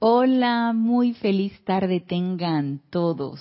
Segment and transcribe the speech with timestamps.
[0.00, 3.40] Hola, muy feliz tarde tengan todos.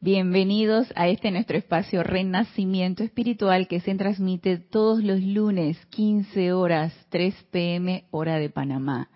[0.00, 6.94] Bienvenidos a este nuestro espacio Renacimiento Espiritual que se transmite todos los lunes 15 horas
[7.10, 9.10] 3 pm hora de Panamá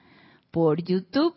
[0.50, 1.34] por YouTube.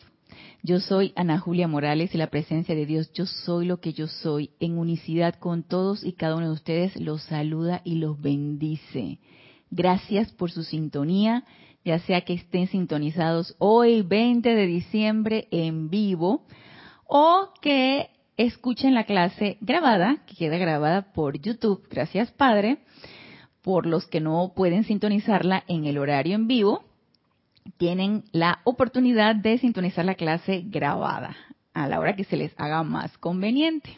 [0.64, 4.08] Yo soy Ana Julia Morales y la presencia de Dios, yo soy lo que yo
[4.08, 9.20] soy, en unicidad con todos y cada uno de ustedes los saluda y los bendice.
[9.70, 11.46] Gracias por su sintonía
[11.84, 16.46] ya sea que estén sintonizados hoy 20 de diciembre en vivo
[17.06, 22.80] o que escuchen la clase grabada, que queda grabada por YouTube, gracias Padre,
[23.62, 26.84] por los que no pueden sintonizarla en el horario en vivo,
[27.78, 31.36] tienen la oportunidad de sintonizar la clase grabada
[31.74, 33.98] a la hora que se les haga más conveniente.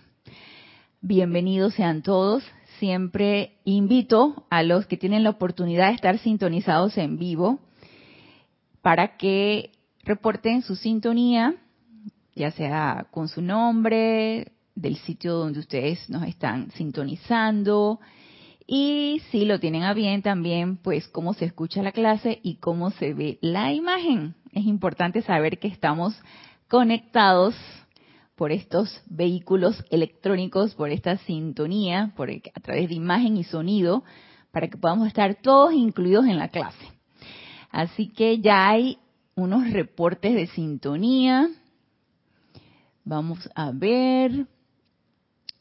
[1.01, 2.43] Bienvenidos sean todos.
[2.79, 7.59] Siempre invito a los que tienen la oportunidad de estar sintonizados en vivo
[8.81, 9.71] para que
[10.03, 11.55] reporten su sintonía,
[12.35, 17.99] ya sea con su nombre, del sitio donde ustedes nos están sintonizando
[18.71, 22.91] y si lo tienen a bien también, pues cómo se escucha la clase y cómo
[22.91, 24.35] se ve la imagen.
[24.51, 26.15] Es importante saber que estamos
[26.67, 27.55] conectados
[28.35, 34.03] por estos vehículos electrónicos, por esta sintonía, por a través de imagen y sonido,
[34.51, 36.98] para que podamos estar todos incluidos en la clase.
[37.69, 38.97] Así que ya hay
[39.35, 41.49] unos reportes de sintonía.
[43.03, 44.47] Vamos a ver.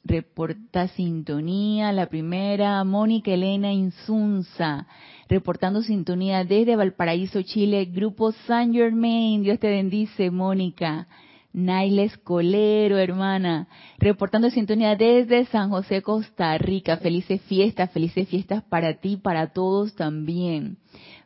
[0.05, 4.87] Reporta sintonía, la primera, Mónica Elena Insunza,
[5.29, 11.09] reportando sintonía desde Valparaíso, Chile, Grupo San Germain, Dios te bendice, Mónica.
[11.53, 13.69] Naila Escolero, hermana,
[13.99, 16.99] reportando sintonía desde San José, Costa Rica.
[16.99, 20.77] Felices fiestas, felices fiestas para ti, para todos también.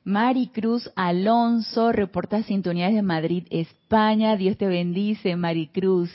[0.04, 4.36] Maricruz Alonso reporta sintonías de Madrid, España.
[4.36, 6.10] Dios te bendice, Maricruz.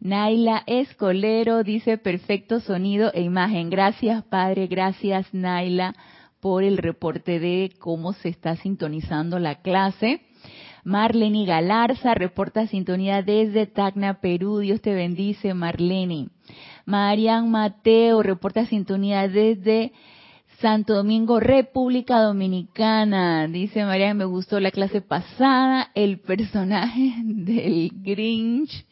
[0.00, 3.68] Naila Escolero dice perfecto sonido e imagen.
[3.68, 4.66] Gracias, Padre.
[4.68, 5.94] Gracias, Naila,
[6.40, 10.20] por el reporte de cómo se está sintonizando la clase.
[10.86, 14.60] Marlene Galarza reporta sintonía desde Tacna, Perú.
[14.60, 16.28] Dios te bendice, Marlene.
[16.84, 19.90] Marian Mateo reporta sintonía desde
[20.60, 23.48] Santo Domingo, República Dominicana.
[23.48, 28.86] Dice María, me gustó la clase pasada, el personaje del Grinch.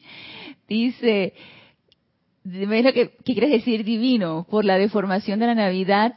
[0.66, 1.32] Dice,
[2.42, 4.48] ¿qué, ¿qué quieres decir divino?
[4.50, 6.16] Por la deformación de la Navidad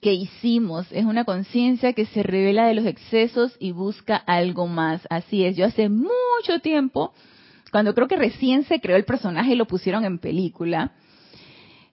[0.00, 0.86] que hicimos.
[0.90, 5.06] Es una conciencia que se revela de los excesos y busca algo más.
[5.10, 5.56] Así es.
[5.56, 7.12] Yo hace mucho tiempo,
[7.72, 10.92] cuando creo que recién se creó el personaje y lo pusieron en película,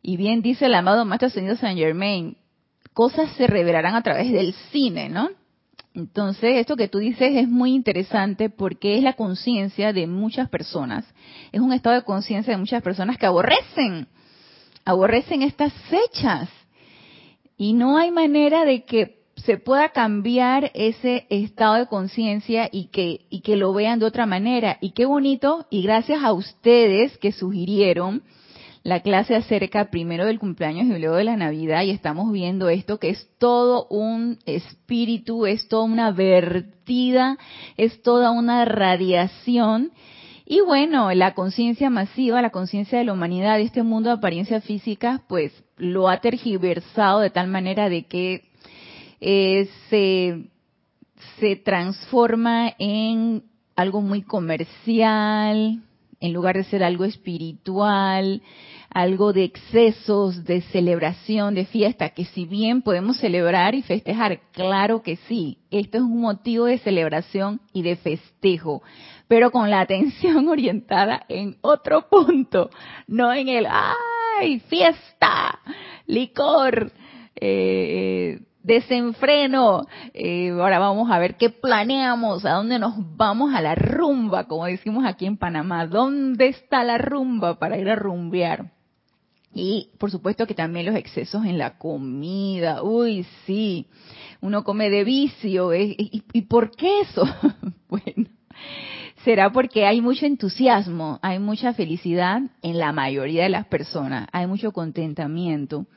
[0.02, 2.38] y bien dice el amado Maestro Señor Saint Germain,
[2.94, 5.30] cosas se revelarán a través del cine, ¿no?
[5.96, 11.06] Entonces, esto que tú dices es muy interesante porque es la conciencia de muchas personas,
[11.52, 14.08] es un estado de conciencia de muchas personas que aborrecen,
[14.84, 16.50] aborrecen estas fechas.
[17.58, 23.26] Y no hay manera de que se pueda cambiar ese estado de conciencia y que,
[23.30, 24.78] y que lo vean de otra manera.
[24.82, 28.24] Y qué bonito, y gracias a ustedes que sugirieron
[28.86, 33.00] la clase acerca primero del cumpleaños y luego de la Navidad y estamos viendo esto
[33.00, 37.40] que es todo un espíritu, es toda una vertida,
[37.78, 39.92] es toda una radiación.
[40.46, 44.62] Y bueno, la conciencia masiva, la conciencia de la humanidad, de este mundo de apariencia
[44.62, 48.44] física, pues lo ha tergiversado de tal manera de que
[49.22, 50.46] eh, se,
[51.40, 53.44] se transforma en
[53.76, 55.82] algo muy comercial,
[56.20, 58.42] en lugar de ser algo espiritual,
[58.90, 65.02] algo de excesos, de celebración, de fiesta, que si bien podemos celebrar y festejar, claro
[65.02, 68.82] que sí, esto es un motivo de celebración y de festejo,
[69.28, 72.70] pero con la atención orientada en otro punto,
[73.08, 75.60] no en el, ¡ay, fiesta!
[76.08, 76.92] licor,
[77.36, 79.86] eh, desenfreno.
[80.14, 84.66] Eh, ahora vamos a ver qué planeamos, a dónde nos vamos a la rumba, como
[84.66, 85.86] decimos aquí en Panamá.
[85.86, 88.72] ¿Dónde está la rumba para ir a rumbear?
[89.54, 92.84] Y por supuesto que también los excesos en la comida.
[92.84, 93.88] Uy, sí,
[94.42, 95.72] uno come de vicio.
[95.72, 95.96] ¿eh?
[95.98, 97.24] ¿Y, por qué eso?
[97.90, 98.28] bueno,
[99.26, 104.46] será porque hay mucho entusiasmo, hay mucha felicidad en la mayoría de las personas, hay
[104.46, 105.88] mucho contentamiento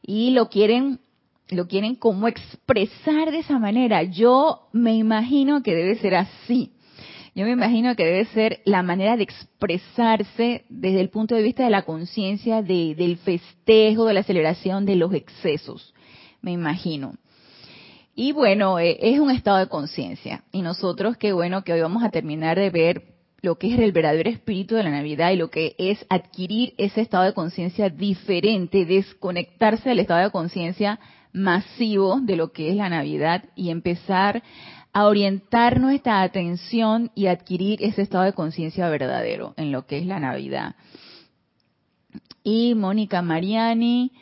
[0.00, 1.00] y lo quieren
[1.48, 4.04] lo quieren como expresar de esa manera.
[4.04, 6.70] Yo me imagino que debe ser así.
[7.34, 11.64] Yo me imagino que debe ser la manera de expresarse desde el punto de vista
[11.64, 15.92] de la conciencia del festejo, de la celebración de los excesos.
[16.40, 17.14] Me imagino.
[18.22, 20.44] Y bueno, eh, es un estado de conciencia.
[20.52, 23.92] Y nosotros, qué bueno que hoy vamos a terminar de ver lo que es el
[23.92, 28.84] verdadero espíritu de la Navidad y lo que es adquirir ese estado de conciencia diferente,
[28.84, 31.00] desconectarse del estado de conciencia
[31.32, 34.42] masivo de lo que es la Navidad y empezar
[34.92, 40.04] a orientar nuestra atención y adquirir ese estado de conciencia verdadero en lo que es
[40.04, 40.74] la Navidad.
[42.44, 44.12] Y Mónica Mariani,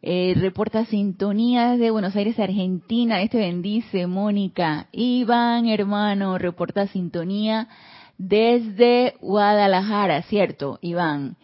[0.00, 3.20] eh, reporta sintonía desde Buenos Aires, Argentina.
[3.20, 4.86] Este bendice, Mónica.
[4.92, 7.68] Iván, hermano, reporta sintonía
[8.16, 11.36] desde Guadalajara, ¿cierto, Iván?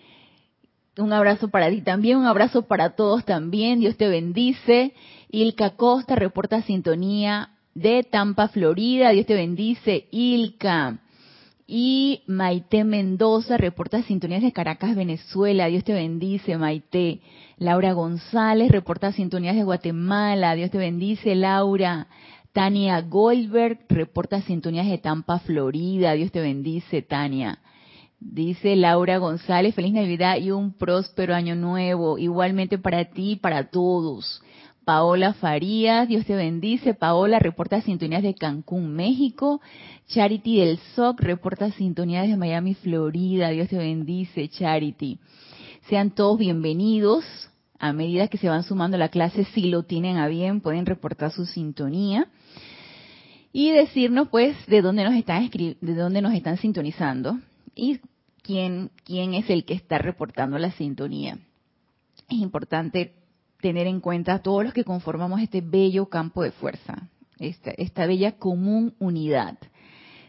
[0.96, 3.80] Un abrazo para ti también, un abrazo para todos también.
[3.80, 4.94] Dios te bendice.
[5.30, 9.10] Ilka Costa reporta sintonía de Tampa, Florida.
[9.10, 11.00] Dios te bendice, Ilka.
[11.66, 15.66] Y Maite Mendoza reporta sintonías de Caracas, Venezuela.
[15.66, 17.20] Dios te bendice, Maite.
[17.56, 20.54] Laura González reporta sintonías de Guatemala.
[20.54, 22.08] Dios te bendice, Laura.
[22.52, 26.12] Tania Goldberg reporta sintonías de Tampa, Florida.
[26.12, 27.58] Dios te bendice, Tania.
[28.20, 33.70] Dice Laura González, feliz Navidad y un próspero año nuevo, igualmente para ti y para
[33.70, 34.42] todos.
[34.84, 36.94] Paola Farías, Dios te bendice.
[36.94, 39.60] Paola reporta sintonías de Cancún, México.
[40.08, 43.48] Charity del SOC reporta sintonías de Miami, Florida.
[43.50, 45.18] Dios te bendice, Charity.
[45.88, 47.24] Sean todos bienvenidos.
[47.78, 50.86] A medida que se van sumando a la clase, si lo tienen a bien, pueden
[50.86, 52.28] reportar su sintonía
[53.52, 57.38] y decirnos, pues, de dónde nos están de dónde nos están sintonizando
[57.74, 58.00] y
[58.42, 61.38] quién quién es el que está reportando la sintonía.
[62.28, 63.23] Es importante
[63.64, 67.08] tener en cuenta a todos los que conformamos este bello campo de fuerza,
[67.38, 69.56] esta, esta bella común unidad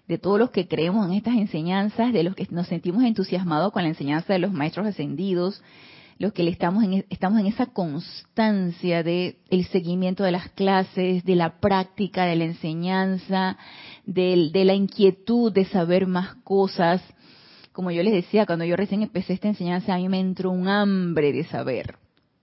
[0.08, 3.84] de todos los que creemos en estas enseñanzas, de los que nos sentimos entusiasmados con
[3.84, 5.62] la enseñanza de los maestros ascendidos,
[6.18, 9.38] los que le estamos en, estamos en esa constancia de
[9.70, 13.58] seguimiento de las clases, de la práctica, de la enseñanza,
[14.06, 17.02] de, de la inquietud de saber más cosas.
[17.74, 20.70] Como yo les decía, cuando yo recién empecé esta enseñanza, a mí me entró un
[20.70, 21.98] hambre de saber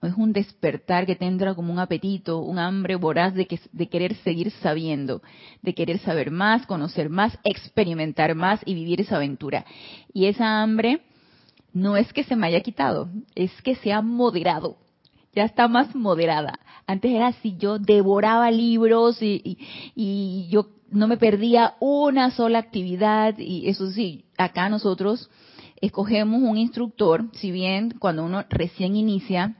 [0.06, 4.14] es un despertar que tendrá como un apetito, un hambre voraz de, que, de querer
[4.16, 5.22] seguir sabiendo,
[5.62, 9.64] de querer saber más, conocer más, experimentar más y vivir esa aventura.
[10.12, 11.02] Y esa hambre
[11.72, 14.76] no es que se me haya quitado, es que se ha moderado,
[15.34, 16.58] ya está más moderada.
[16.86, 19.58] Antes era así, yo devoraba libros y, y,
[19.94, 25.30] y yo no me perdía una sola actividad y eso sí, acá nosotros
[25.80, 29.56] escogemos un instructor, si bien cuando uno recién inicia,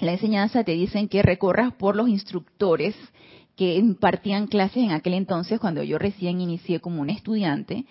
[0.00, 2.94] la enseñanza te dicen que recorras por los instructores
[3.56, 7.86] que impartían clases en aquel entonces cuando yo recién inicié como un estudiante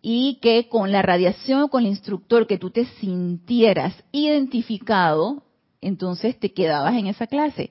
[0.00, 5.42] y que con la radiación o con el instructor que tú te sintieras identificado,
[5.80, 7.70] entonces te quedabas en esa clase.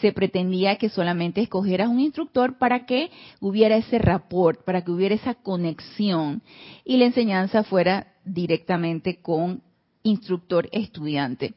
[0.00, 5.14] Se pretendía que solamente escogieras un instructor para que hubiera ese rapport, para que hubiera
[5.14, 6.42] esa conexión
[6.84, 9.62] y la enseñanza fuera directamente con
[10.02, 11.54] instructor-estudiante.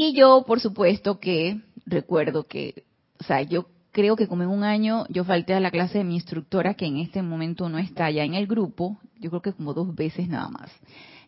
[0.00, 2.84] Y yo, por supuesto, que recuerdo que,
[3.18, 6.04] o sea, yo creo que como en un año yo falté a la clase de
[6.04, 9.52] mi instructora, que en este momento no está ya en el grupo, yo creo que
[9.54, 10.70] como dos veces nada más.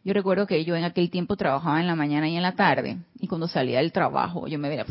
[0.05, 2.99] Yo recuerdo que yo en aquel tiempo trabajaba en la mañana y en la tarde,
[3.19, 4.87] y cuando salía del trabajo yo me veía,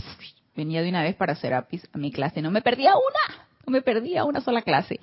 [0.58, 3.82] venía de una vez para hacer a mi clase, no me perdía una, no me
[3.82, 5.00] perdía una sola clase.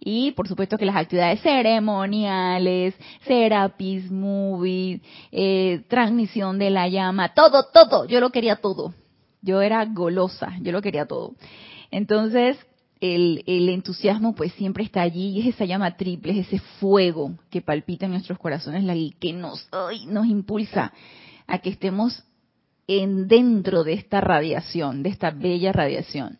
[0.00, 2.94] Y por supuesto que las actividades ceremoniales,
[3.26, 5.00] Serapis Movie,
[5.32, 8.94] eh, transmisión de la llama, todo, todo, yo lo quería todo.
[9.42, 11.34] Yo era golosa, yo lo quería todo.
[11.90, 12.58] Entonces,
[13.00, 17.34] el, el, entusiasmo pues siempre está allí y es esa llama triple, es ese fuego
[17.50, 19.68] que palpita en nuestros corazones y que nos,
[20.06, 20.92] nos impulsa
[21.46, 22.24] a que estemos
[22.88, 26.38] en dentro de esta radiación, de esta bella radiación.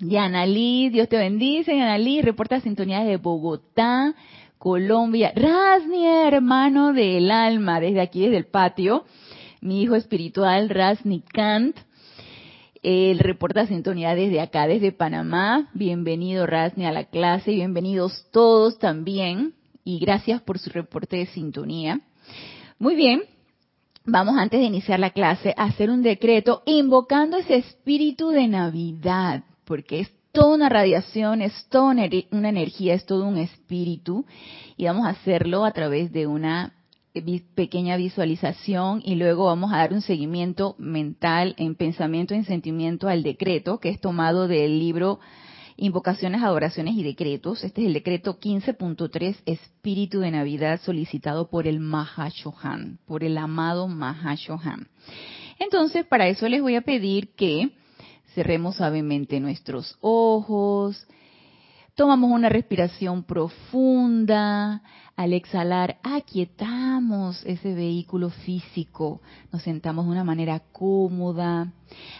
[0.00, 1.76] Yanalí, Dios te bendice.
[1.76, 4.14] Yanalí, reporta sintonía de Bogotá,
[4.58, 5.32] Colombia.
[5.34, 9.04] Rasni, hermano del alma, desde aquí, desde el patio.
[9.60, 11.76] Mi hijo espiritual, Rasni Kant.
[12.82, 15.70] Él reporta sintonía desde acá, desde Panamá.
[15.74, 17.52] Bienvenido, Rasni, a la clase.
[17.52, 19.54] Bienvenidos todos también.
[19.84, 22.00] Y gracias por su reporte de sintonía.
[22.78, 23.22] Muy bien.
[24.04, 29.44] Vamos antes de iniciar la clase a hacer un decreto invocando ese espíritu de Navidad
[29.64, 31.94] porque es toda una radiación, es toda
[32.30, 34.26] una energía, es todo un espíritu,
[34.76, 36.74] y vamos a hacerlo a través de una
[37.54, 43.22] pequeña visualización y luego vamos a dar un seguimiento mental en pensamiento, en sentimiento al
[43.22, 45.20] decreto que es tomado del libro
[45.76, 47.62] Invocaciones, Adoraciones y Decretos.
[47.62, 53.86] Este es el decreto 15.3, Espíritu de Navidad, solicitado por el Mahashohan, por el amado
[53.86, 54.88] Mahashohan.
[55.60, 57.70] Entonces, para eso les voy a pedir que
[58.34, 61.06] Cerremos suavemente nuestros ojos.
[61.94, 64.82] Tomamos una respiración profunda.
[65.14, 69.20] Al exhalar, aquietamos ese vehículo físico.
[69.52, 71.72] Nos sentamos de una manera cómoda.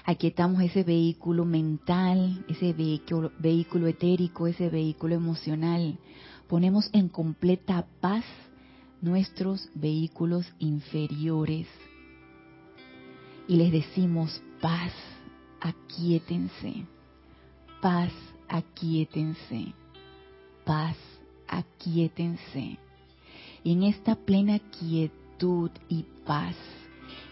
[0.04, 5.98] Aquietamos ese vehículo mental, ese vehículo, vehículo etérico, ese vehículo emocional.
[6.46, 8.24] Ponemos en completa paz
[9.00, 11.66] nuestros vehículos inferiores.
[13.48, 14.92] Y les decimos paz,
[15.64, 16.86] aquíétense.
[17.80, 18.12] Paz,
[18.48, 19.72] aquíétense.
[20.64, 20.96] Paz,
[21.48, 22.78] aquíétense.
[23.64, 26.54] Y en esta plena quietud y paz,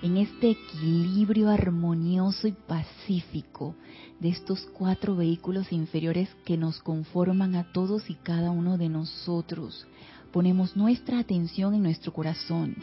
[0.03, 3.75] en este equilibrio armonioso y pacífico
[4.19, 9.87] de estos cuatro vehículos inferiores que nos conforman a todos y cada uno de nosotros,
[10.33, 12.77] ponemos nuestra atención en nuestro corazón,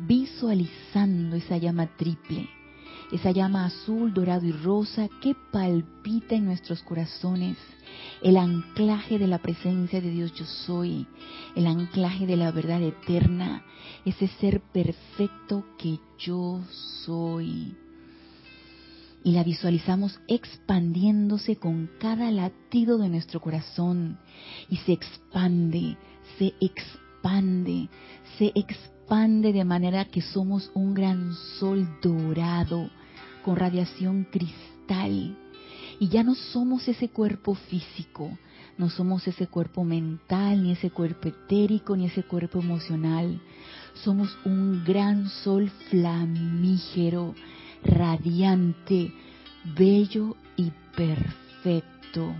[0.00, 2.48] visualizando esa llama triple,
[3.12, 7.56] esa llama azul, dorado y rosa que palpita en nuestros corazones,
[8.22, 11.06] el anclaje de la presencia de Dios yo soy,
[11.56, 13.64] el anclaje de la verdad eterna,
[14.04, 16.60] ese ser perfecto que yo
[17.04, 17.76] soy.
[19.24, 24.18] Y la visualizamos expandiéndose con cada latido de nuestro corazón.
[24.70, 25.96] Y se expande,
[26.38, 27.88] se expande,
[28.38, 32.90] se expande de manera que somos un gran sol dorado
[33.48, 35.34] con radiación cristal.
[35.98, 38.36] Y ya no somos ese cuerpo físico,
[38.76, 43.40] no somos ese cuerpo mental, ni ese cuerpo etérico, ni ese cuerpo emocional.
[44.04, 47.34] Somos un gran sol flamígero,
[47.82, 49.14] radiante,
[49.74, 52.34] bello y perfecto.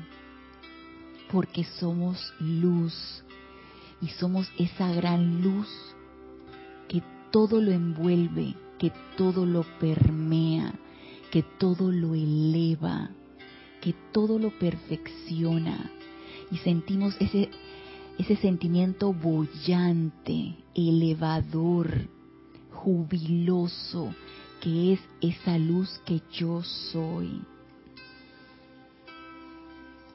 [1.33, 3.25] Porque somos luz,
[4.03, 5.69] y somos esa gran luz
[6.87, 10.75] que todo lo envuelve, que todo lo permea,
[11.31, 13.11] que todo lo eleva,
[13.81, 15.91] que todo lo perfecciona
[16.51, 17.51] y sentimos ese
[18.19, 22.09] ese sentimiento bollante, elevador,
[22.73, 24.13] jubiloso,
[24.61, 27.41] que es esa luz que yo soy.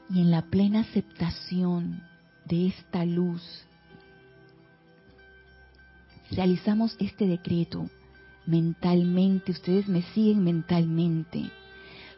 [0.10, 2.03] Y en la plena aceptación
[2.46, 3.41] de esta luz,
[6.29, 7.89] realizamos este decreto
[8.45, 11.50] mentalmente, ustedes me siguen mentalmente,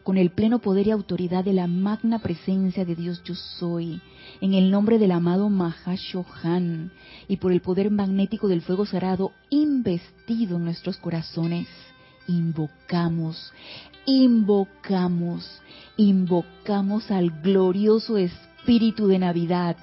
[0.04, 4.02] con el pleno poder y autoridad de la magna presencia de Dios yo soy,
[4.42, 6.92] en el nombre del amado Mahashohan
[7.28, 11.68] y por el poder magnético del fuego sagrado investido en nuestros corazones.
[12.28, 13.54] Invocamos,
[14.06, 15.62] invocamos,
[15.98, 19.78] invocamos al glorioso Espíritu de Navidad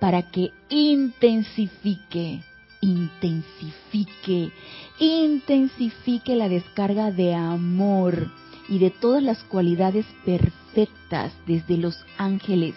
[0.00, 2.42] para que intensifique
[2.80, 4.52] intensifique,
[4.98, 8.30] intensifique la descarga de amor
[8.68, 12.74] y de todas las cualidades perfectas desde los ángeles,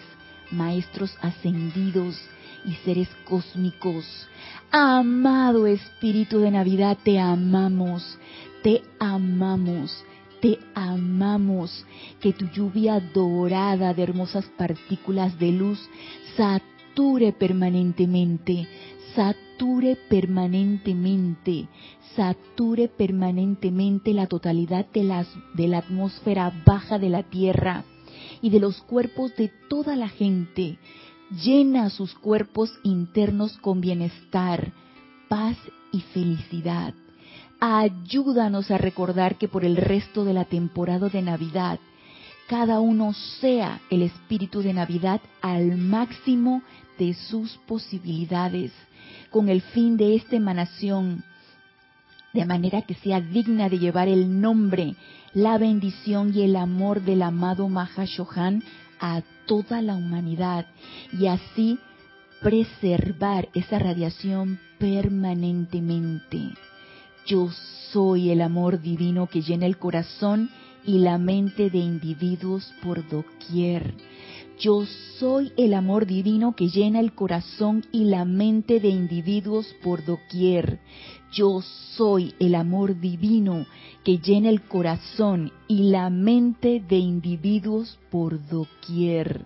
[0.50, 2.16] maestros ascendidos
[2.64, 4.04] y seres cósmicos.
[4.70, 8.18] Amado Espíritu de Navidad, te amamos,
[8.62, 10.04] te amamos,
[10.40, 11.84] te amamos.
[12.20, 15.78] Que tu lluvia dorada de hermosas partículas de luz
[16.36, 18.66] sature permanentemente,
[19.14, 21.68] sature permanentemente,
[22.16, 27.84] sature permanentemente la totalidad de, de la atmósfera baja de la Tierra
[28.40, 30.78] y de los cuerpos de toda la gente.
[31.44, 34.72] Llena sus cuerpos internos con bienestar,
[35.28, 35.56] paz
[35.92, 36.94] y felicidad.
[37.60, 41.78] Ayúdanos a recordar que por el resto de la temporada de Navidad,
[42.48, 46.62] cada uno sea el espíritu de Navidad al máximo
[46.98, 48.72] de sus posibilidades
[49.30, 51.24] con el fin de esta emanación,
[52.32, 54.94] de manera que sea digna de llevar el nombre,
[55.34, 58.62] la bendición y el amor del amado Mahashohan
[59.00, 60.66] a toda la humanidad
[61.12, 61.78] y así
[62.40, 66.52] preservar esa radiación permanentemente.
[67.26, 67.50] Yo
[67.92, 70.50] soy el amor divino que llena el corazón
[70.84, 73.94] y la mente de individuos por doquier.
[74.62, 74.86] Yo
[75.18, 80.78] soy el amor divino que llena el corazón y la mente de individuos por doquier.
[81.32, 81.62] Yo
[81.96, 83.66] soy el amor divino
[84.04, 89.44] que llena el corazón y la mente de individuos por doquier.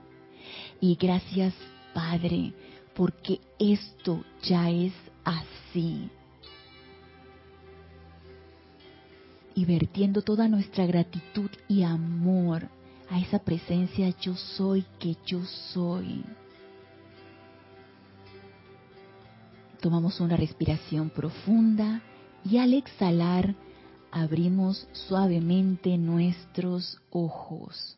[0.83, 1.55] Y gracias,
[1.95, 2.53] Padre,
[2.95, 4.93] porque esto ya es
[5.25, 6.11] así.
[9.55, 12.69] Y vertiendo toda nuestra gratitud y amor
[13.11, 16.25] a esa presencia yo soy que yo soy.
[19.81, 22.03] Tomamos una respiración profunda
[22.45, 23.55] y al exhalar
[24.11, 27.96] abrimos suavemente nuestros ojos.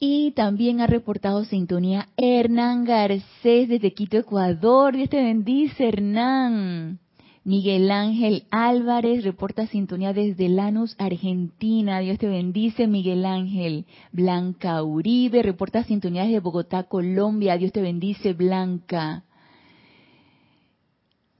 [0.00, 4.94] Y también ha reportado sintonía Hernán Garcés desde Quito, Ecuador.
[4.94, 7.00] Dios te bendice, Hernán.
[7.42, 11.98] Miguel Ángel Álvarez reporta sintonía desde Lanús, Argentina.
[11.98, 13.86] Dios te bendice, Miguel Ángel.
[14.12, 17.56] Blanca Uribe reporta sintonía desde Bogotá, Colombia.
[17.56, 19.24] Dios te bendice, Blanca.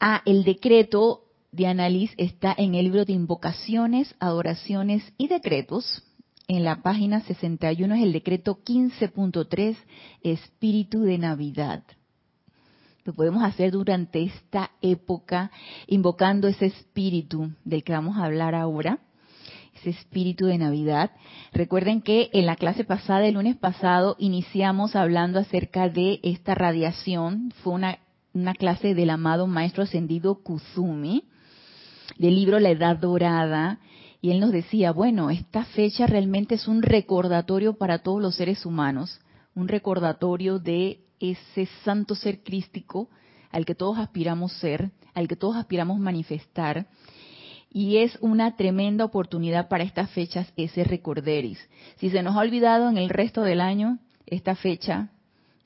[0.00, 6.02] Ah, el decreto de Annalise está en el libro de invocaciones, adoraciones y decretos.
[6.50, 9.76] En la página 61 es el decreto 15.3,
[10.22, 11.82] Espíritu de Navidad.
[13.04, 15.50] Lo podemos hacer durante esta época,
[15.86, 19.00] invocando ese espíritu del que vamos a hablar ahora,
[19.78, 21.10] ese espíritu de Navidad.
[21.52, 27.52] Recuerden que en la clase pasada, el lunes pasado, iniciamos hablando acerca de esta radiación.
[27.62, 27.98] Fue una,
[28.54, 31.24] clase del amado Maestro Ascendido Kuzumi,
[32.16, 33.80] del libro La Edad Dorada.
[34.20, 38.66] Y él nos decía, bueno, esta fecha realmente es un recordatorio para todos los seres
[38.66, 39.20] humanos,
[39.54, 43.08] un recordatorio de ese santo ser crístico
[43.50, 46.88] al que todos aspiramos ser, al que todos aspiramos manifestar.
[47.70, 51.58] Y es una tremenda oportunidad para estas fechas ese recorderis.
[51.96, 55.10] Si se nos ha olvidado en el resto del año, esta fecha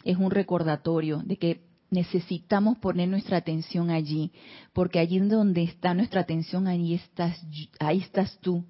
[0.04, 4.32] es un recordatorio de que necesitamos poner nuestra atención allí,
[4.72, 7.40] porque allí donde está nuestra atención, ahí estás,
[7.78, 8.64] ahí estás tú.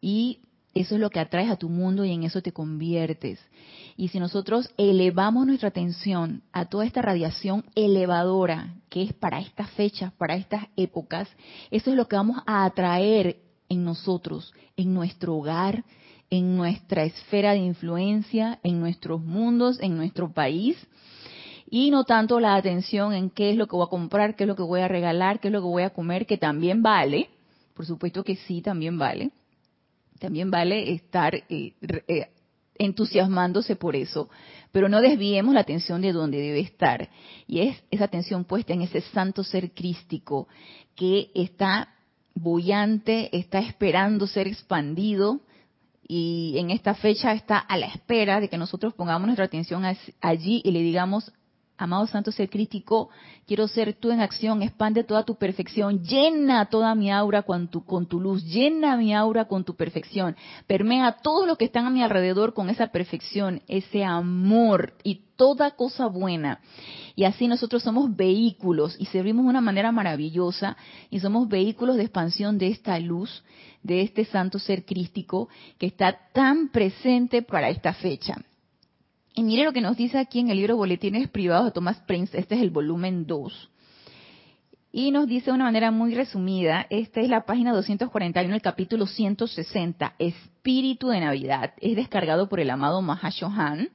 [0.00, 0.40] Y
[0.74, 3.38] eso es lo que atraes a tu mundo y en eso te conviertes.
[3.96, 9.70] Y si nosotros elevamos nuestra atención a toda esta radiación elevadora que es para estas
[9.72, 11.28] fechas, para estas épocas,
[11.70, 13.36] eso es lo que vamos a atraer
[13.68, 15.84] en nosotros, en nuestro hogar,
[16.30, 20.78] en nuestra esfera de influencia, en nuestros mundos, en nuestro país.
[21.70, 24.48] Y no tanto la atención en qué es lo que voy a comprar, qué es
[24.48, 27.28] lo que voy a regalar, qué es lo que voy a comer, que también vale,
[27.74, 29.30] por supuesto que sí, también vale.
[30.18, 32.28] También vale estar eh, eh,
[32.76, 34.30] entusiasmándose por eso,
[34.72, 37.10] pero no desviemos la atención de donde debe estar.
[37.46, 40.48] Y es esa atención puesta en ese santo ser crístico
[40.96, 41.94] que está
[42.34, 45.40] bullante, está esperando ser expandido
[46.06, 49.84] y en esta fecha está a la espera de que nosotros pongamos nuestra atención
[50.20, 51.32] allí y le digamos,
[51.78, 53.08] amado santo ser crítico,
[53.46, 58.20] quiero ser tú en acción, expande toda tu perfección, llena toda mi aura con tu,
[58.20, 60.36] luz, llena mi aura con tu perfección,
[60.66, 65.70] permea todo lo que están a mi alrededor con esa perfección, ese amor y toda
[65.70, 66.60] cosa buena.
[67.14, 70.76] Y así nosotros somos vehículos y servimos de una manera maravillosa
[71.10, 73.44] y somos vehículos de expansión de esta luz,
[73.84, 78.34] de este santo ser crístico que está tan presente para esta fecha.
[79.38, 82.36] Y mire lo que nos dice aquí en el libro Boletines Privados de Thomas Prince,
[82.36, 83.70] este es el volumen 2.
[84.90, 89.06] Y nos dice de una manera muy resumida, esta es la página 241, el capítulo
[89.06, 91.72] 160, Espíritu de Navidad.
[91.80, 93.90] Es descargado por el amado Mahashohan.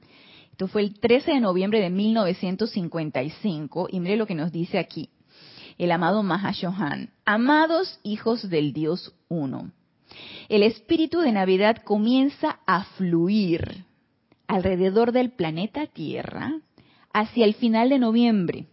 [0.50, 3.88] Esto fue el 13 de noviembre de 1955.
[3.90, 5.10] Y mire lo que nos dice aquí,
[5.76, 7.10] el amado Mahashohan.
[7.26, 9.72] Amados hijos del Dios Uno,
[10.48, 13.84] el Espíritu de Navidad comienza a fluir
[14.46, 16.60] alrededor del planeta Tierra
[17.12, 18.66] hacia el final de noviembre,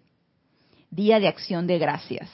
[0.89, 2.29] Día de Acción de Gracias,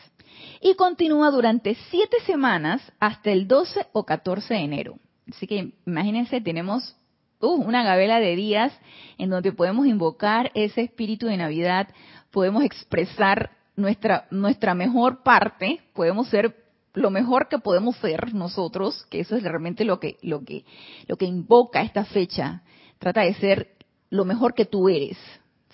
[0.61, 4.99] y continúa durante siete semanas hasta el 12 o 14 de enero.
[5.29, 6.95] Así que imagínense, tenemos
[7.41, 8.73] uh, una gavela de días
[9.17, 11.89] en donde podemos invocar ese espíritu de Navidad,
[12.31, 16.55] podemos expresar nuestra, nuestra mejor parte, podemos ser
[16.93, 20.65] lo mejor que podemos ser nosotros, que eso es realmente lo que, lo que,
[21.07, 22.63] lo que invoca esta fecha
[22.99, 23.75] Trata de ser
[24.09, 25.17] lo mejor que tú eres,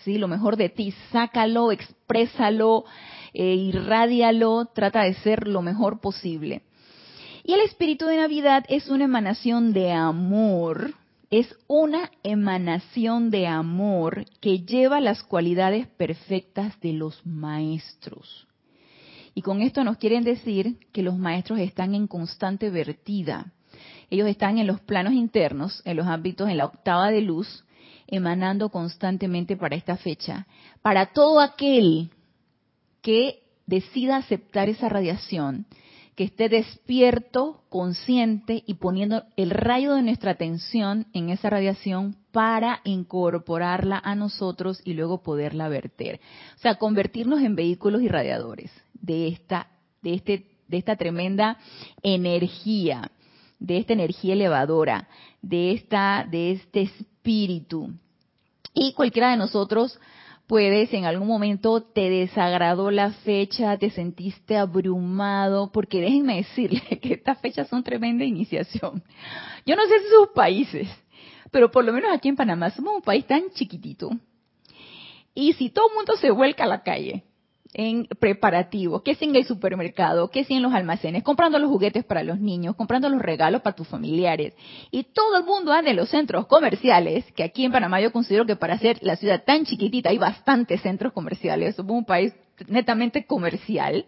[0.04, 0.18] ¿sí?
[0.18, 0.94] Lo mejor de ti.
[1.12, 2.86] Sácalo, exprésalo,
[3.34, 4.66] eh, irradialo.
[4.74, 6.64] Trata de ser lo mejor posible.
[7.44, 10.94] Y el espíritu de Navidad es una emanación de amor,
[11.30, 18.48] es una emanación de amor que lleva las cualidades perfectas de los maestros.
[19.36, 23.52] Y con esto nos quieren decir que los maestros están en constante vertida.
[24.10, 27.64] Ellos están en los planos internos, en los ámbitos, en la octava de luz,
[28.08, 30.46] emanando constantemente para esta fecha.
[30.82, 32.12] Para todo aquel
[33.02, 35.66] que decida aceptar esa radiación,
[36.16, 42.82] que esté despierto, consciente y poniendo el rayo de nuestra atención en esa radiación para
[42.84, 46.20] incorporarla a nosotros y luego poderla verter.
[46.56, 49.68] O sea, convertirnos en vehículos irradiadores de esta,
[50.02, 51.58] de este, de esta tremenda
[52.04, 53.12] energía
[53.64, 55.08] de esta energía elevadora,
[55.42, 57.90] de esta, de este espíritu.
[58.74, 59.98] Y cualquiera de nosotros
[60.48, 66.82] puede, si en algún momento te desagradó la fecha, te sentiste abrumado, porque déjenme decirle
[67.02, 69.02] que estas fechas son tremenda iniciación.
[69.66, 70.90] Yo no sé si sus países,
[71.50, 74.10] Pero por lo menos aquí en Panamá somos un país tan chiquitito.
[75.34, 77.24] Y si todo el mundo se vuelca a la calle
[77.74, 82.06] en preparativos, que si en el supermercado, que si en los almacenes, comprando los juguetes
[82.06, 84.54] para los niños, comprando los regalos para tus familiares,
[84.92, 88.46] y todo el mundo anda en los centros comerciales, que aquí en Panamá yo considero
[88.46, 92.34] que para ser la ciudad tan chiquitita hay bastantes centros comerciales, somos un país
[92.68, 94.06] netamente comercial,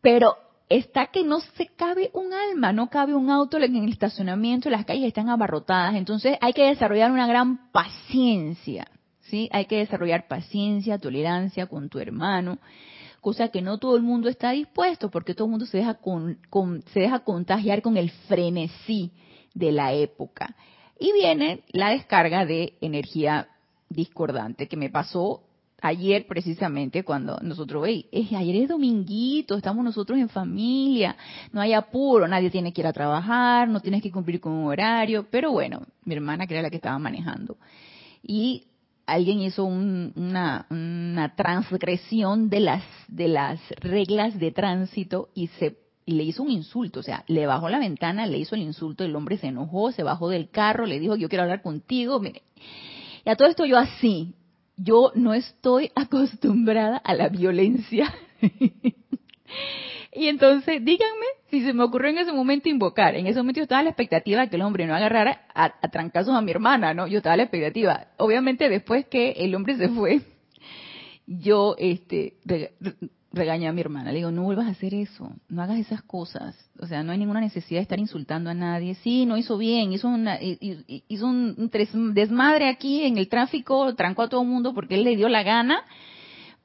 [0.00, 0.36] pero
[0.68, 4.84] está que no se cabe un alma, no cabe un auto en el estacionamiento, las
[4.84, 8.88] calles están abarrotadas, entonces hay que desarrollar una gran paciencia
[9.30, 9.48] ¿sí?
[9.52, 12.58] Hay que desarrollar paciencia, tolerancia con tu hermano,
[13.20, 16.38] cosa que no todo el mundo está dispuesto, porque todo el mundo se deja, con,
[16.92, 19.12] se deja contagiar con el frenesí
[19.54, 20.56] de la época.
[20.98, 23.48] Y viene la descarga de energía
[23.88, 25.42] discordante que me pasó
[25.80, 31.16] ayer precisamente cuando nosotros, veis, es, ayer es dominguito, estamos nosotros en familia,
[31.52, 34.66] no hay apuro, nadie tiene que ir a trabajar, no tienes que cumplir con un
[34.66, 37.56] horario, pero bueno, mi hermana que era la que estaba manejando.
[38.22, 38.64] Y
[39.08, 40.66] alguien hizo una,
[41.36, 47.02] transgresión de las, de las reglas de tránsito y se le hizo un insulto, o
[47.02, 50.28] sea, le bajó la ventana, le hizo el insulto, el hombre se enojó, se bajó
[50.28, 52.42] del carro, le dijo, yo quiero hablar contigo, mire.
[53.24, 54.34] Y a todo esto yo así,
[54.76, 58.14] yo no estoy acostumbrada a la violencia.
[60.12, 63.14] Y entonces, díganme si se me ocurrió en ese momento invocar.
[63.14, 65.70] En ese momento yo estaba a la expectativa de que el hombre no agarrara a,
[65.88, 67.06] trancazos a mi hermana, ¿no?
[67.06, 68.08] Yo estaba a la expectativa.
[68.18, 70.20] Obviamente después que el hombre se fue,
[71.26, 72.34] yo este
[73.32, 74.10] regañé a mi hermana.
[74.10, 76.54] Le digo, no vuelvas a hacer eso, no hagas esas cosas.
[76.80, 78.94] O sea, no hay ninguna necesidad de estar insultando a nadie.
[78.96, 84.28] Sí, no hizo bien, hizo, una, hizo un desmadre aquí en el tráfico, trancó a
[84.28, 85.84] todo el mundo porque él le dio la gana,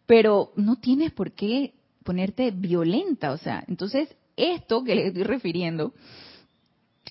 [0.05, 5.93] pero no tienes por qué ponerte violenta, o sea, entonces esto que le estoy refiriendo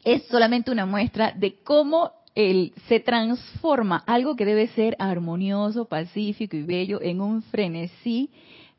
[0.04, 6.56] es solamente una muestra de cómo el, se transforma algo que debe ser armonioso, pacífico
[6.56, 8.30] y bello en un frenesí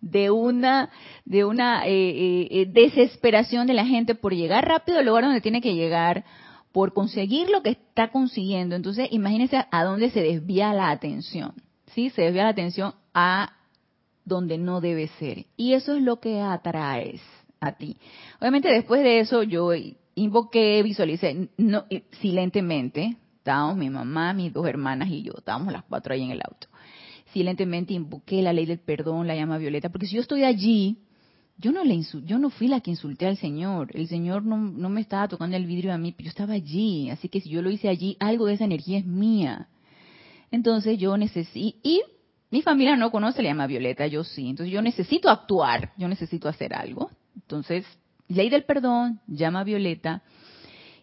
[0.01, 0.89] de una
[1.23, 5.39] de una eh, eh, eh, desesperación de la gente por llegar rápido al lugar donde
[5.39, 6.25] tiene que llegar,
[6.73, 8.75] por conseguir lo que está consiguiendo.
[8.75, 11.53] Entonces, imagínense a dónde se desvía la atención.
[11.93, 12.09] ¿Sí?
[12.09, 13.53] Se desvía la atención a
[14.25, 15.45] donde no debe ser.
[15.55, 17.21] Y eso es lo que atraes
[17.67, 17.97] a ti.
[18.39, 19.71] Obviamente después de eso yo
[20.15, 21.85] invoqué, visualicé, no,
[22.21, 26.41] silentemente, estábamos mi mamá, mis dos hermanas y yo, estábamos las cuatro ahí en el
[26.41, 26.67] auto.
[27.31, 30.99] Silentemente invoqué la ley del perdón, la llama violeta, porque si yo estoy allí,
[31.57, 33.89] yo no le yo no fui la que insulté al Señor.
[33.93, 37.09] El Señor no, me estaba tocando el vidrio a mí, yo estaba allí.
[37.09, 39.67] Así que si yo lo hice allí, algo de esa energía es mía.
[40.51, 42.01] Entonces yo necesito, y
[42.51, 44.49] mi familia no conoce la llama violeta, yo sí.
[44.49, 47.09] Entonces yo necesito actuar, yo necesito hacer algo.
[47.35, 47.85] Entonces,
[48.27, 50.23] ley del perdón, llama violeta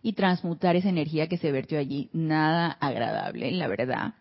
[0.03, 2.09] y transmutar esa energía que se vertió allí.
[2.13, 4.15] Nada agradable, la verdad.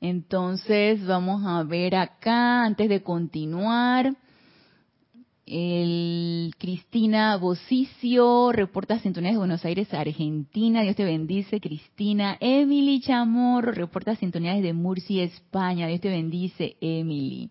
[0.00, 4.14] Entonces, vamos a ver acá, antes de continuar,
[5.46, 10.82] el Cristina Bocicio reporta sintonías de Buenos Aires, Argentina.
[10.82, 12.36] Dios te bendice, Cristina.
[12.40, 15.86] Emily Chamorro reporta sintonías de Murcia, España.
[15.86, 17.50] Dios te bendice, Emily.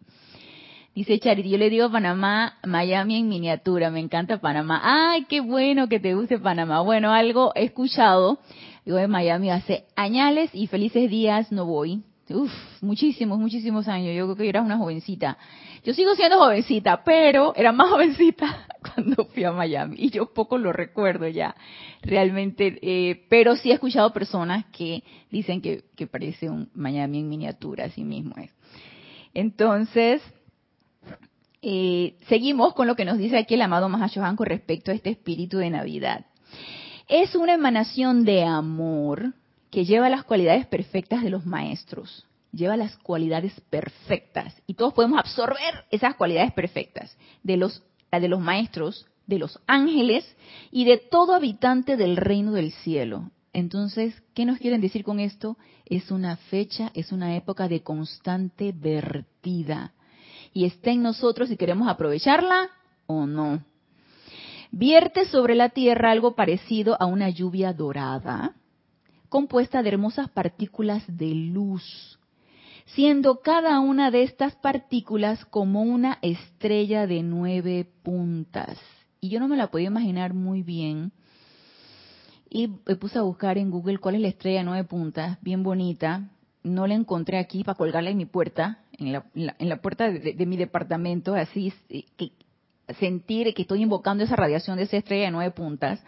[0.95, 3.89] Dice Charity, yo le digo Panamá, Miami en miniatura.
[3.89, 4.79] Me encanta Panamá.
[4.83, 6.81] Ay, qué bueno que te guste Panamá.
[6.81, 8.37] Bueno, algo he escuchado.
[8.85, 12.03] Digo de Miami hace añales y felices días no voy.
[12.29, 12.51] Uf,
[12.81, 14.15] muchísimos, muchísimos años.
[14.15, 15.37] Yo creo que era una jovencita.
[15.83, 20.59] Yo sigo siendo jovencita, pero era más jovencita cuando fui a Miami y yo poco
[20.59, 21.55] lo recuerdo ya,
[22.03, 22.77] realmente.
[22.81, 28.03] Eh, pero sí he escuchado personas que dicen que, parece un Miami en miniatura, así
[28.03, 28.51] mismo es.
[29.33, 30.21] Entonces,
[31.65, 35.11] eh, seguimos con lo que nos dice aquí el amado Mahashohan con respecto a este
[35.11, 36.25] espíritu de Navidad.
[37.07, 39.33] Es una emanación de amor
[39.71, 45.17] que lleva las cualidades perfectas de los maestros, lleva las cualidades perfectas y todos podemos
[45.19, 50.25] absorber esas cualidades perfectas de los de los maestros, de los ángeles
[50.69, 53.31] y de todo habitante del reino del cielo.
[53.53, 55.57] Entonces, ¿qué nos quieren decir con esto?
[55.85, 59.93] Es una fecha, es una época de constante vertida
[60.53, 62.69] y está en nosotros si queremos aprovecharla
[63.07, 63.63] o no.
[64.71, 68.55] Vierte sobre la tierra algo parecido a una lluvia dorada,
[69.29, 72.19] compuesta de hermosas partículas de luz,
[72.85, 78.77] siendo cada una de estas partículas como una estrella de nueve puntas.
[79.19, 81.11] Y yo no me la podía imaginar muy bien.
[82.49, 85.63] Y me puse a buscar en Google cuál es la estrella de nueve puntas, bien
[85.63, 86.29] bonita.
[86.61, 91.35] No la encontré aquí para colgarla en mi puerta, en la, puerta de, mi departamento,
[91.35, 91.73] así,
[92.17, 92.31] que
[92.99, 96.03] sentir que estoy invocando esa radiación de esa estrella de nueve puntas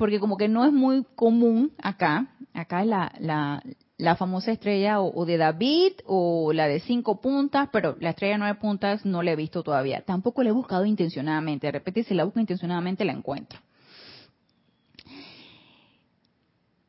[0.00, 3.62] porque como que no es muy común acá, acá la, la,
[3.98, 8.38] la famosa estrella o, de David o la de cinco puntas, pero la estrella de
[8.38, 10.00] nueve puntas no la he visto todavía.
[10.00, 11.66] Tampoco la he buscado intencionadamente.
[11.66, 13.60] De repente si la busco intencionadamente la encuentro.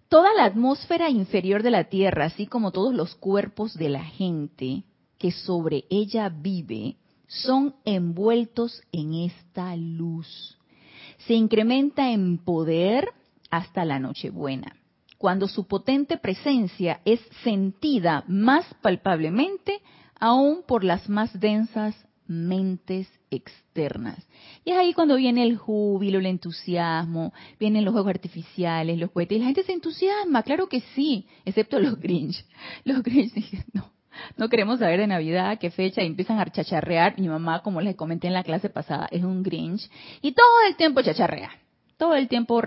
[0.07, 4.84] Toda la atmósfera inferior de la Tierra, así como todos los cuerpos de la gente
[5.21, 6.95] que sobre ella vive,
[7.27, 10.57] son envueltos en esta luz.
[11.27, 13.07] Se incrementa en poder
[13.51, 14.75] hasta la Nochebuena
[15.19, 19.84] cuando su potente presencia es sentida más palpablemente
[20.19, 24.17] aún por las más densas mentes externas.
[24.65, 29.36] Y es ahí cuando viene el júbilo, el entusiasmo, vienen los juegos artificiales, los cohetes,
[29.36, 32.43] y la gente se entusiasma, claro que sí, excepto los Grinch.
[32.84, 33.91] Los Grinch dicen, no,
[34.38, 37.19] no queremos saber de Navidad, qué fecha, y empiezan a chacharrear.
[37.19, 39.89] Mi mamá, como les comenté en la clase pasada, es un Grinch,
[40.21, 41.51] y todo el tiempo chacharrea
[42.01, 42.60] todo el tiempo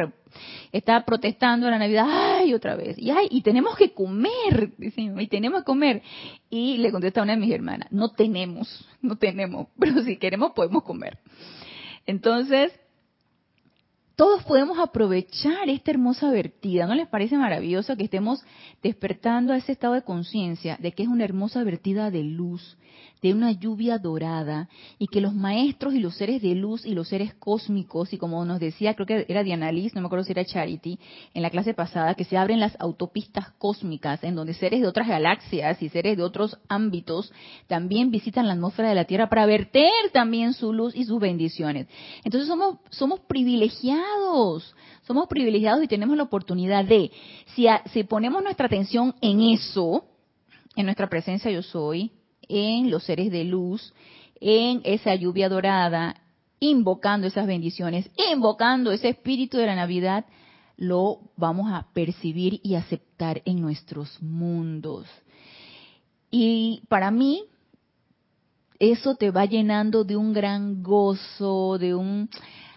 [0.70, 5.62] está protestando la Navidad, ay, otra vez, y ay, y tenemos que comer, y tenemos
[5.62, 6.02] que comer.
[6.50, 10.84] Y le contesta una de mis hermanas, no tenemos, no tenemos, pero si queremos podemos
[10.84, 11.18] comer.
[12.06, 12.70] Entonces,
[14.16, 16.86] todos podemos aprovechar esta hermosa vertida.
[16.86, 18.44] ¿No les parece maravilloso que estemos
[18.82, 22.76] despertando a ese estado de conciencia de que es una hermosa vertida de luz,
[23.22, 27.08] de una lluvia dorada y que los maestros y los seres de luz y los
[27.08, 30.32] seres cósmicos, y como nos decía, creo que era Diana Liz, no me acuerdo si
[30.32, 30.98] era Charity,
[31.32, 35.08] en la clase pasada, que se abren las autopistas cósmicas en donde seres de otras
[35.08, 37.32] galaxias y seres de otros ámbitos
[37.66, 41.88] también visitan la atmósfera de la Tierra para verter también su luz y sus bendiciones.
[42.24, 44.03] Entonces somos, somos privilegiados,
[45.06, 47.10] somos privilegiados y tenemos la oportunidad de,
[47.54, 50.04] si, ponemos nuestra atención en eso,
[50.76, 52.12] en nuestra presencia yo soy,
[52.48, 53.92] en los seres de luz,
[54.40, 56.16] en esa lluvia dorada,
[56.60, 60.24] invocando esas bendiciones, invocando ese espíritu de la Navidad,
[60.76, 65.06] lo vamos a percibir y aceptar en nuestros mundos.
[66.30, 67.44] Y para mí,
[68.78, 72.28] eso te va llenando de un gran gozo, de un,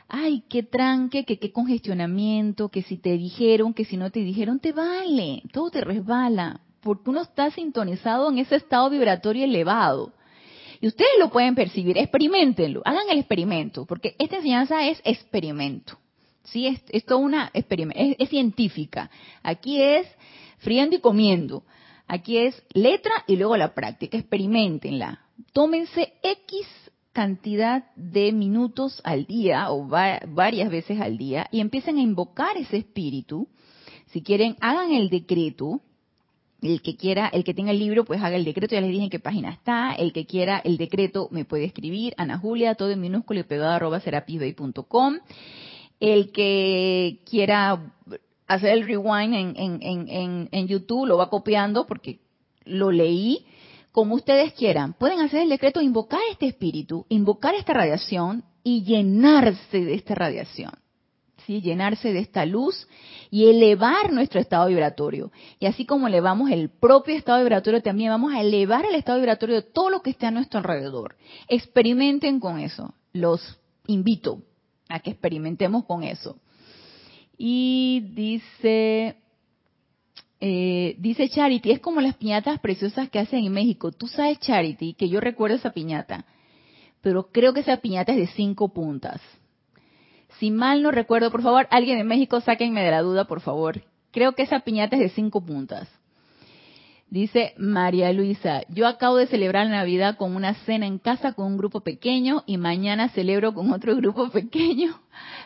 [0.10, 4.60] ay, qué tranque, que qué congestionamiento, que si te dijeron, que si no te dijeron,
[4.60, 10.14] te vale, todo te resbala porque uno está sintonizado en ese estado vibratorio elevado.
[10.80, 15.98] Y ustedes lo pueden percibir, experimentenlo, hagan el experimento, porque esta enseñanza es experimento.
[16.46, 16.68] ¿sí?
[16.68, 17.66] Es, es una es,
[18.20, 19.10] es científica.
[19.44, 20.08] Aquí es
[20.60, 21.64] friendo y comiendo.
[22.08, 24.18] Aquí es letra y luego la práctica.
[24.18, 25.26] Experimentenla.
[25.52, 26.68] Tómense X
[27.18, 32.78] cantidad de minutos al día o varias veces al día y empiecen a invocar ese
[32.78, 33.48] espíritu.
[34.12, 35.82] Si quieren, hagan el decreto
[36.62, 39.06] el que quiera, el que tenga el libro, pues haga el decreto, ya les dije
[39.06, 39.94] en qué página está.
[39.94, 43.72] El que quiera el decreto me puede escribir, Ana Julia, todo en minúsculo y pegado
[43.72, 45.18] arroba serapisbay.com.
[46.00, 47.94] El que quiera
[48.46, 52.20] hacer el rewind en, en, en, en, YouTube lo va copiando porque
[52.64, 53.44] lo leí.
[53.98, 59.84] Como ustedes quieran, pueden hacer el decreto, invocar este espíritu, invocar esta radiación y llenarse
[59.84, 60.70] de esta radiación
[61.48, 62.88] llenarse de esta luz
[63.32, 65.32] y elevar nuestro estado vibratorio.
[65.60, 69.56] Y así como elevamos el propio estado vibratorio, también vamos a elevar el estado vibratorio
[69.56, 71.16] de todo lo que esté a nuestro alrededor.
[71.48, 72.94] Experimenten con eso.
[73.14, 73.58] Los
[73.88, 74.42] invito
[74.90, 76.38] a que experimentemos con eso.
[77.38, 79.16] Y dice,
[80.40, 83.92] eh, dice Charity, es como las piñatas preciosas que hacen en México.
[83.92, 86.26] Tú sabes, Charity, que yo recuerdo esa piñata,
[87.02, 89.22] pero creo que esa piñata es de cinco puntas.
[90.40, 93.82] Si mal no recuerdo, por favor, alguien de México, sáquenme de la duda, por favor.
[94.12, 95.90] Creo que esa piñata es de cinco puntas.
[97.10, 101.58] Dice María Luisa, yo acabo de celebrar Navidad con una cena en casa con un
[101.58, 105.00] grupo pequeño y mañana celebro con otro grupo pequeño.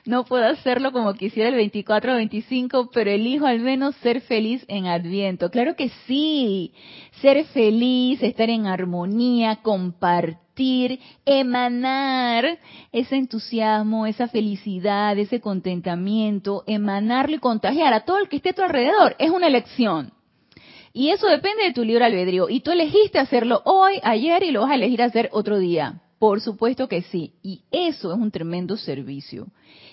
[0.03, 4.65] No puedo hacerlo como quisiera el 24 o 25, pero elijo al menos ser feliz
[4.69, 5.51] en Adviento.
[5.51, 6.73] Claro que sí,
[7.21, 12.57] ser feliz, estar en armonía, compartir, emanar
[12.91, 18.53] ese entusiasmo, esa felicidad, ese contentamiento, emanarlo y contagiar a todo el que esté a
[18.53, 19.15] tu alrededor.
[19.19, 20.11] Es una elección.
[20.93, 22.49] Y eso depende de tu libre albedrío.
[22.49, 26.01] Y tú elegiste hacerlo hoy, ayer y lo vas a elegir hacer otro día.
[26.19, 27.33] Por supuesto que sí.
[27.41, 29.47] Y eso es un tremendo servicio.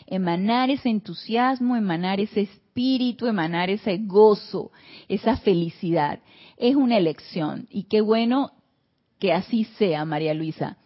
[0.07, 4.71] Emanar ese entusiasmo, emanar ese espíritu, emanar ese gozo,
[5.09, 6.21] esa felicidad.
[6.57, 7.67] Es una elección.
[7.71, 8.53] Y qué bueno
[9.19, 10.77] que así sea, María Luisa.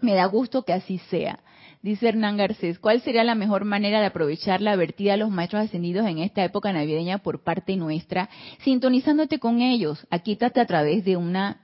[0.00, 1.40] Me da gusto que así sea.
[1.80, 5.64] Dice Hernán Garcés, ¿cuál sería la mejor manera de aprovechar la vertida de los maestros
[5.64, 8.28] ascendidos en esta época navideña por parte nuestra?
[8.64, 10.04] Sintonizándote con ellos.
[10.10, 11.60] Aquí a través de una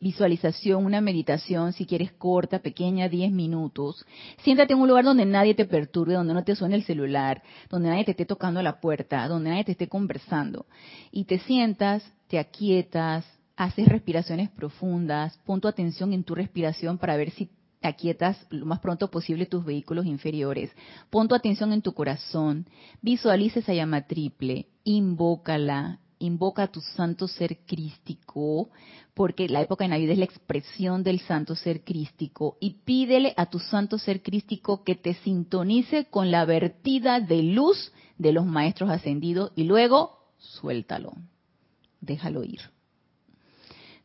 [0.00, 4.04] visualización, una meditación, si quieres corta, pequeña, 10 minutos.
[4.42, 7.88] Siéntate en un lugar donde nadie te perturbe, donde no te suene el celular, donde
[7.88, 10.66] nadie te esté tocando la puerta, donde nadie te esté conversando.
[11.10, 13.24] Y te sientas, te aquietas,
[13.56, 17.48] haces respiraciones profundas, pon tu atención en tu respiración para ver si
[17.82, 20.70] aquietas lo más pronto posible tus vehículos inferiores.
[21.10, 22.66] Pon tu atención en tu corazón,
[23.02, 28.70] visualiza esa llama triple, invócala, invoca a tu santo ser crístico,
[29.14, 33.46] porque la época de Navidad es la expresión del santo ser crístico, y pídele a
[33.46, 38.90] tu santo ser crístico que te sintonice con la vertida de luz de los maestros
[38.90, 41.12] ascendidos y luego suéltalo,
[42.00, 42.60] déjalo ir.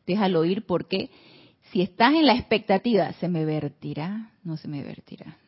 [0.06, 1.10] Déjalo ir porque
[1.74, 4.30] si estás en la expectativa, ¿se me vertirá?
[4.44, 5.38] No se me vertirá.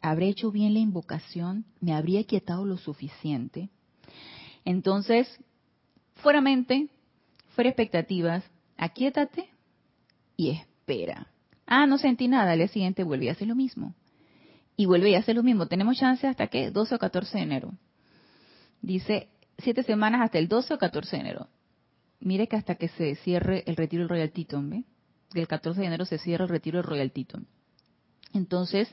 [0.00, 1.66] ¿Habré hecho bien la invocación?
[1.78, 3.68] ¿Me habría quietado lo suficiente?
[4.64, 5.28] Entonces,
[6.14, 6.88] fuera mente,
[7.48, 8.42] fuera expectativas,
[8.78, 9.50] aquíétate
[10.38, 11.26] y espera.
[11.66, 13.94] Ah, no sentí nada, al día siguiente vuelve a hacer lo mismo.
[14.74, 15.66] Y vuelve y hace lo mismo.
[15.66, 17.74] Tenemos chance hasta que 12 o 14 de enero.
[18.80, 21.48] Dice, siete semanas hasta el 12 o 14 de enero.
[22.20, 24.84] Mire que hasta que se cierre el retiro del Royal Teton, ¿ve?
[25.34, 27.46] Del 14 de enero se cierra el retiro del Royal Teton.
[28.32, 28.88] Entonces,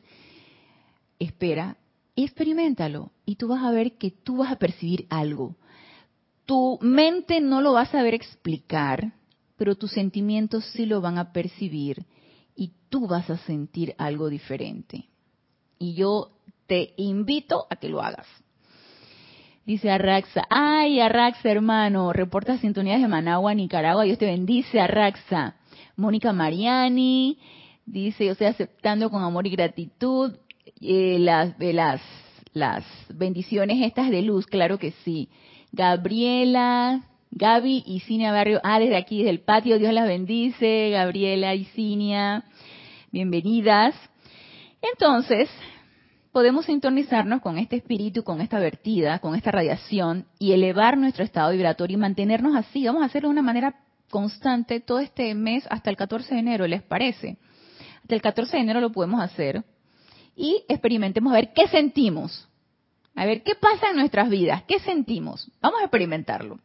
[1.19, 1.77] espera
[2.15, 3.11] experimentalo.
[3.25, 5.55] Y tú vas a ver que tú vas a percibir algo
[6.49, 9.13] tu mente no lo va a saber explicar,
[9.55, 12.07] pero tus sentimientos sí lo van a percibir
[12.55, 15.05] y tú vas a sentir algo diferente.
[15.77, 16.31] Y yo
[16.65, 18.25] te invito a que lo hagas.
[19.63, 25.55] Dice Arraxa, ay Arraxa hermano, reporta sintonías de Managua, Nicaragua, Dios te bendice Arraxa.
[25.99, 27.37] Mónica Mariani,
[27.85, 30.33] dice, yo estoy aceptando con amor y gratitud
[30.79, 32.01] eh, las, las,
[32.53, 35.27] las bendiciones estas de luz, claro que sí.
[35.73, 38.61] Gabriela, Gaby y Cinia Barrio.
[38.63, 40.89] Ah, desde aquí, desde el patio, Dios las bendice.
[40.89, 42.45] Gabriela y Cinia,
[43.11, 43.93] bienvenidas.
[44.81, 45.49] Entonces,
[46.31, 51.51] podemos sintonizarnos con este espíritu, con esta vertida, con esta radiación y elevar nuestro estado
[51.51, 52.85] vibratorio y mantenernos así.
[52.85, 53.75] Vamos a hacerlo de una manera
[54.09, 57.37] constante todo este mes hasta el 14 de enero, ¿les parece?
[58.01, 59.63] Hasta el 14 de enero lo podemos hacer
[60.35, 62.47] y experimentemos a ver qué sentimos.
[63.15, 64.63] A ver, ¿qué pasa en nuestras vidas?
[64.63, 65.51] ¿Qué sentimos?
[65.61, 66.59] Vamos a experimentarlo.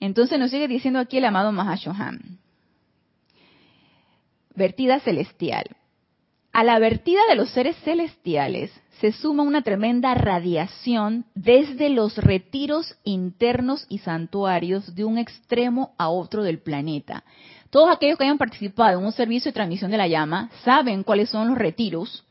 [0.00, 2.38] Entonces nos sigue diciendo aquí el amado Mahashohan.
[4.54, 5.64] Vertida celestial.
[6.52, 12.96] A la vertida de los seres celestiales se suma una tremenda radiación desde los retiros
[13.04, 17.22] internos y santuarios de un extremo a otro del planeta.
[17.70, 21.30] Todos aquellos que hayan participado en un servicio de transmisión de la llama saben cuáles
[21.30, 22.24] son los retiros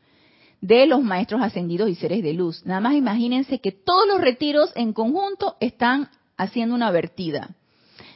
[0.60, 2.66] de los maestros ascendidos y seres de luz.
[2.66, 7.50] Nada más imagínense que todos los retiros en conjunto están haciendo una vertida.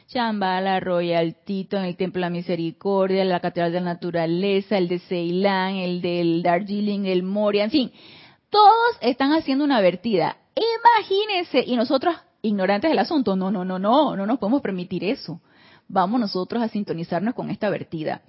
[0.07, 4.87] Chambala, Royal Tito, en el Templo de la Misericordia, la Catedral de la Naturaleza, el
[4.87, 7.91] de Ceilán, el del Darjeeling, el Moria, en fin,
[8.49, 10.37] todos están haciendo una vertida.
[10.55, 15.41] Imagínense, y nosotros ignorantes del asunto, no, no, no, no, no nos podemos permitir eso.
[15.87, 18.21] Vamos nosotros a sintonizarnos con esta vertida.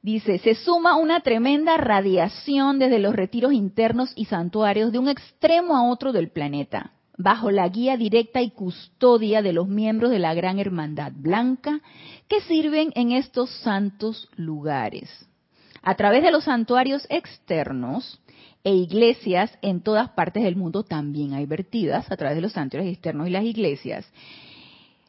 [0.00, 5.76] Dice, se suma una tremenda radiación desde los retiros internos y santuarios de un extremo
[5.76, 10.34] a otro del planeta, bajo la guía directa y custodia de los miembros de la
[10.34, 11.80] Gran Hermandad Blanca
[12.28, 15.10] que sirven en estos santos lugares.
[15.82, 18.20] A través de los santuarios externos
[18.64, 22.92] e iglesias en todas partes del mundo también hay vertidas a través de los santuarios
[22.92, 24.10] externos y las iglesias.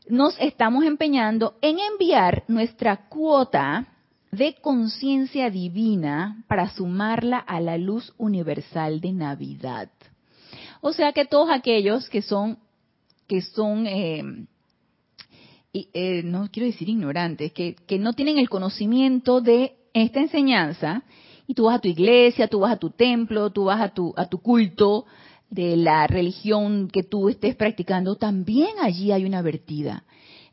[0.08, 3.88] Nos estamos empeñando en enviar nuestra cuota
[4.32, 9.90] de conciencia divina para sumarla a la luz universal de Navidad.
[10.88, 12.60] O sea que todos aquellos que son,
[13.26, 14.24] que son, eh,
[15.74, 21.02] eh, no quiero decir ignorantes, que, que no tienen el conocimiento de esta enseñanza,
[21.48, 24.14] y tú vas a tu iglesia, tú vas a tu templo, tú vas a tu,
[24.16, 25.08] a tu culto
[25.50, 30.04] de la religión que tú estés practicando, también allí hay una vertida.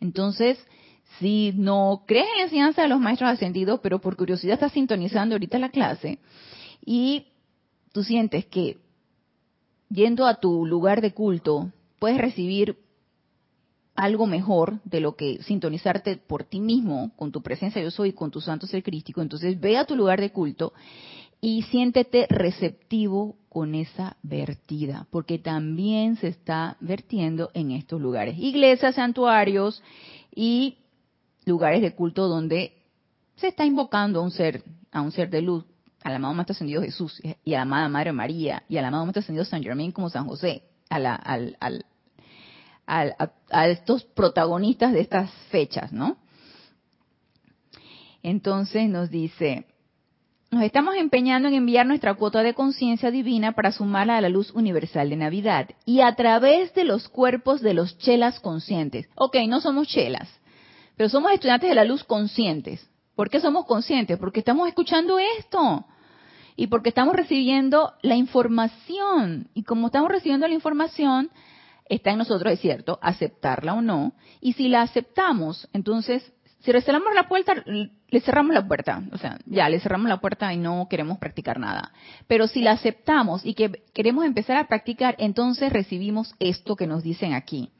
[0.00, 0.58] Entonces,
[1.18, 5.34] si no crees en la enseñanza de los maestros ascendidos, pero por curiosidad estás sintonizando
[5.34, 6.20] ahorita la clase
[6.86, 7.26] y
[7.92, 8.78] tú sientes que
[9.92, 12.78] yendo a tu lugar de culto puedes recibir
[13.94, 18.30] algo mejor de lo que sintonizarte por ti mismo, con tu presencia yo soy, con
[18.30, 20.72] tu santo ser crístico, entonces ve a tu lugar de culto
[21.40, 28.38] y siéntete receptivo con esa vertida, porque también se está vertiendo en estos lugares.
[28.38, 29.82] Iglesias, santuarios
[30.34, 30.78] y
[31.44, 32.72] lugares de culto donde
[33.36, 35.64] se está invocando a un ser, a un ser de luz,
[36.04, 39.20] al amado Maestro Ascendido Jesús y a la amada Madre María y al amado Maestro
[39.20, 41.18] Ascendido San Germain como San José, a,
[42.86, 46.16] a, estos protagonistas de estas fechas, ¿no?
[48.22, 49.66] Entonces nos dice,
[50.50, 54.50] nos estamos empeñando en enviar nuestra cuota de conciencia divina para sumarla a la luz
[54.52, 59.08] universal de Navidad y a través de los cuerpos de los chelas conscientes.
[59.16, 60.28] Ok, no somos chelas,
[60.96, 62.88] pero somos estudiantes de la luz conscientes.
[63.16, 64.18] ¿Por qué somos conscientes?
[64.18, 65.86] Porque estamos escuchando esto
[66.56, 69.48] y porque estamos recibiendo la información.
[69.54, 71.30] Y como estamos recibiendo la información,
[71.88, 74.14] está en nosotros, es cierto, aceptarla o no.
[74.40, 79.02] Y si la aceptamos, entonces, si cerramos la puerta, le cerramos la puerta.
[79.12, 81.92] O sea, ya, le cerramos la puerta y no queremos practicar nada.
[82.26, 87.02] Pero si la aceptamos y que queremos empezar a practicar, entonces recibimos esto que nos
[87.02, 87.70] dicen aquí.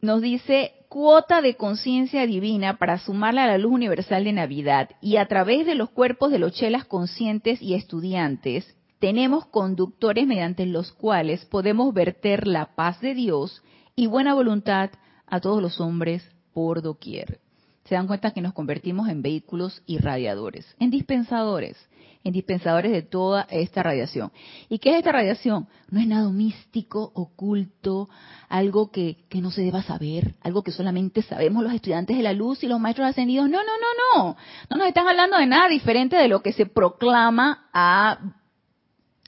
[0.00, 5.18] Nos dice cuota de conciencia divina para sumarla a la luz universal de Navidad y
[5.18, 10.90] a través de los cuerpos de los chelas conscientes y estudiantes tenemos conductores mediante los
[10.90, 13.62] cuales podemos verter la paz de Dios
[13.94, 14.90] y buena voluntad
[15.28, 17.38] a todos los hombres por doquier.
[17.84, 21.76] Se dan cuenta que nos convertimos en vehículos irradiadores, en dispensadores,
[22.22, 24.30] en dispensadores de toda esta radiación.
[24.68, 25.68] ¿Y qué es esta radiación?
[25.90, 28.08] No es nada místico, oculto,
[28.48, 32.32] algo que, que no se deba saber, algo que solamente sabemos los estudiantes de la
[32.32, 33.48] luz y los maestros ascendidos.
[33.48, 34.36] No, no, no, no.
[34.68, 38.18] No nos están hablando de nada diferente de lo que se proclama a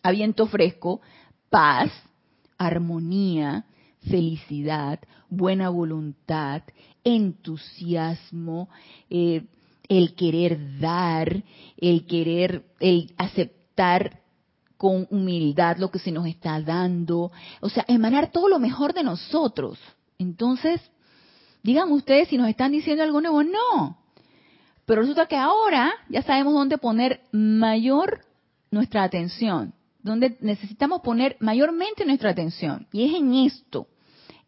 [0.02, 1.00] a viento fresco,
[1.48, 1.90] paz,
[2.58, 3.64] armonía,
[4.08, 6.62] felicidad, buena voluntad,
[7.04, 8.68] entusiasmo,
[9.10, 9.44] eh,
[9.98, 11.42] el querer dar,
[11.76, 14.20] el querer, el aceptar
[14.76, 17.30] con humildad lo que se nos está dando,
[17.60, 19.78] o sea, emanar todo lo mejor de nosotros.
[20.18, 20.80] Entonces,
[21.62, 23.98] digan ustedes si nos están diciendo algo nuevo, no.
[24.84, 28.24] Pero resulta que ahora ya sabemos dónde poner mayor
[28.70, 32.86] nuestra atención donde necesitamos poner mayormente nuestra atención.
[32.92, 33.86] Y es en esto,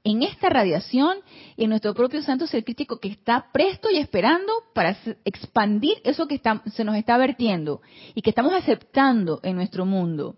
[0.05, 1.17] en esta radiación
[1.57, 6.29] y en nuestro propio santo ser crítico que está presto y esperando para expandir eso
[6.29, 7.81] que se nos está vertiendo
[8.15, 10.37] y que estamos aceptando en nuestro mundo.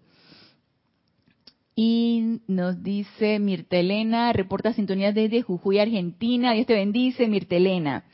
[1.75, 6.53] Y nos dice Mirtelena, reporta sintonía desde Jujuy, Argentina.
[6.53, 8.05] Dios te bendice, Mirtelena.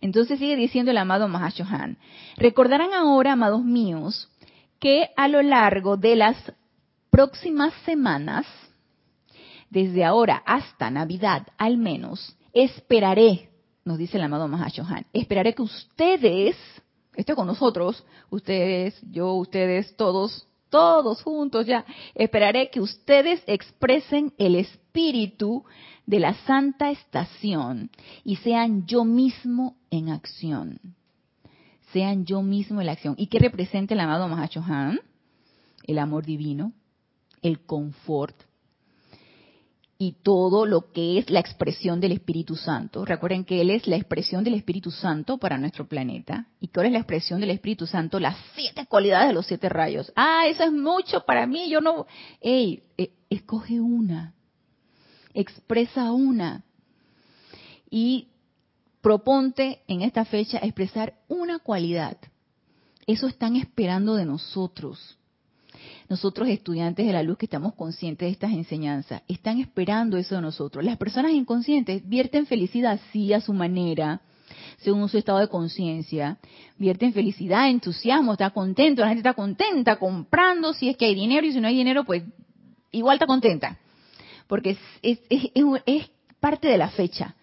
[0.00, 1.98] Entonces sigue diciendo el amado Mahashohan.
[2.36, 4.30] Recordarán ahora, amados míos,
[4.78, 6.36] que a lo largo de las
[7.10, 8.46] próximas semanas,
[9.70, 13.50] desde ahora hasta Navidad al menos, esperaré,
[13.84, 16.56] nos dice el amado Mahashohan, esperaré que ustedes,
[17.14, 24.54] esto con nosotros, ustedes, yo, ustedes, todos, todos juntos ya, esperaré que ustedes expresen el
[24.54, 25.64] espíritu
[26.06, 27.90] de la santa estación
[28.24, 30.80] y sean yo mismo en acción
[31.92, 33.14] sean yo mismo en la acción.
[33.16, 35.00] ¿Y qué representa el amado Mahacho Han?
[35.84, 36.72] El amor divino,
[37.42, 38.36] el confort
[40.00, 43.04] y todo lo que es la expresión del Espíritu Santo.
[43.04, 46.46] Recuerden que Él es la expresión del Espíritu Santo para nuestro planeta.
[46.60, 48.20] ¿Y cuál es la expresión del Espíritu Santo?
[48.20, 50.12] Las siete cualidades de los siete rayos.
[50.14, 51.68] Ah, eso es mucho para mí.
[51.68, 52.06] Yo no.
[52.40, 54.34] Ey, eh, escoge una.
[55.34, 56.62] Expresa una.
[57.90, 58.28] Y
[59.00, 62.18] proponte en esta fecha expresar una cualidad.
[63.04, 65.17] Eso están esperando de nosotros.
[66.08, 70.42] Nosotros estudiantes de la luz que estamos conscientes de estas enseñanzas, están esperando eso de
[70.42, 70.84] nosotros.
[70.84, 74.22] Las personas inconscientes vierten felicidad sí a su manera,
[74.78, 76.38] según su estado de conciencia,
[76.78, 81.46] vierten felicidad, entusiasmo, está contento, la gente está contenta comprando, si es que hay dinero
[81.46, 82.22] y si no hay dinero, pues
[82.90, 83.78] igual está contenta,
[84.46, 87.34] porque es, es parte de la fecha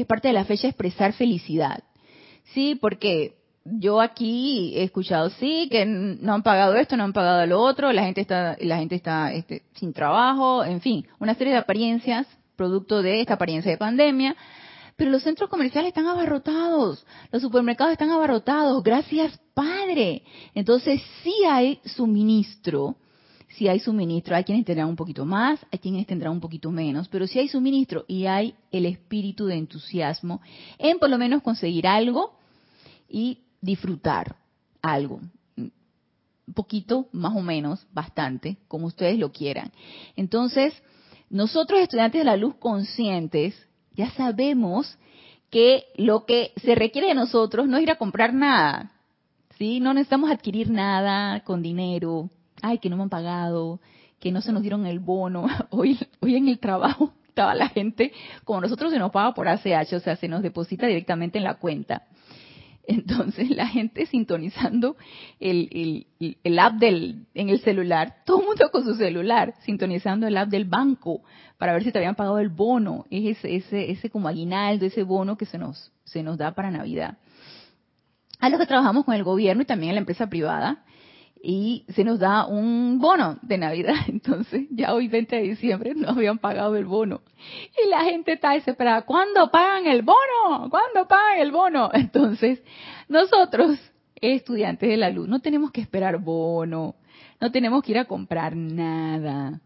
[0.00, 1.82] es parte de la fecha expresar felicidad.
[2.54, 3.37] Sí, porque
[3.72, 7.92] yo aquí he escuchado sí que no han pagado esto, no han pagado lo otro,
[7.92, 12.26] la gente está la gente está este, sin trabajo, en fin, una serie de apariencias
[12.56, 14.36] producto de esta apariencia de pandemia.
[14.96, 20.24] Pero los centros comerciales están abarrotados, los supermercados están abarrotados, gracias Padre.
[20.54, 22.96] Entonces sí hay suministro
[23.58, 27.08] si hay suministro, hay quienes tendrán un poquito más, hay quienes tendrán un poquito menos,
[27.08, 30.40] pero si hay suministro y hay el espíritu de entusiasmo
[30.78, 32.36] en por lo menos conseguir algo
[33.08, 34.36] y disfrutar
[34.82, 35.20] algo.
[35.56, 39.70] Un poquito, más o menos, bastante, como ustedes lo quieran.
[40.16, 40.74] Entonces,
[41.30, 43.54] nosotros estudiantes de la luz conscientes,
[43.94, 44.98] ya sabemos
[45.50, 48.92] que lo que se requiere de nosotros no es ir a comprar nada,
[49.58, 49.80] ¿sí?
[49.80, 52.30] No necesitamos adquirir nada con dinero,
[52.62, 53.80] ay, que no me han pagado,
[54.20, 55.46] que no se nos dieron el bono.
[55.70, 58.12] Hoy, hoy en el trabajo estaba la gente,
[58.44, 61.54] como nosotros se nos paga por ACH, o sea, se nos deposita directamente en la
[61.54, 62.02] cuenta.
[62.88, 64.96] Entonces la gente sintonizando
[65.40, 70.26] el, el, el, app del, en el celular, todo el mundo con su celular, sintonizando
[70.26, 71.20] el app del banco
[71.58, 75.02] para ver si te habían pagado el bono, es ese, ese, ese como aguinaldo, ese
[75.02, 77.18] bono que se nos, se nos da para Navidad.
[78.40, 80.82] a los que trabajamos con el gobierno y también en la empresa privada,
[81.42, 83.94] y se nos da un bono de Navidad.
[84.08, 87.22] Entonces, ya hoy 20 de diciembre no habían pagado el bono.
[87.84, 89.02] Y la gente está desesperada.
[89.02, 90.68] ¿Cuándo pagan el bono?
[90.70, 91.90] ¿Cuándo pagan el bono?
[91.94, 92.62] Entonces,
[93.08, 93.78] nosotros,
[94.16, 96.96] estudiantes de la luz, no tenemos que esperar bono,
[97.40, 99.60] no tenemos que ir a comprar nada.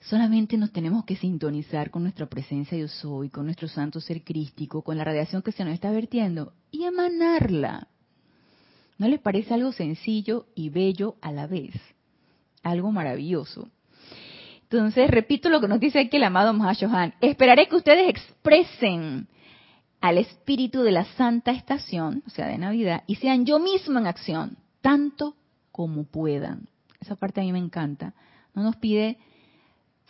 [0.00, 4.82] Solamente nos tenemos que sintonizar con nuestra presencia yo soy, con nuestro santo ser crístico,
[4.82, 7.88] con la radiación que se nos está vertiendo y emanarla.
[8.98, 11.74] ¿No les parece algo sencillo y bello a la vez?
[12.62, 13.68] Algo maravilloso.
[14.62, 17.14] Entonces, repito lo que nos dice aquí el amado Mahashohan.
[17.20, 19.28] Esperaré que ustedes expresen
[20.00, 24.06] al espíritu de la santa estación, o sea, de Navidad, y sean yo mismo en
[24.06, 25.34] acción, tanto
[25.72, 26.68] como puedan.
[27.00, 28.14] Esa parte a mí me encanta.
[28.54, 29.18] No nos pide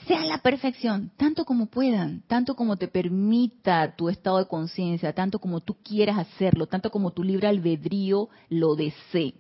[0.06, 5.38] sean la perfección, tanto como puedan, tanto como te permita tu estado de conciencia, tanto
[5.38, 9.34] como tú quieras hacerlo, tanto como tu libre albedrío lo desee,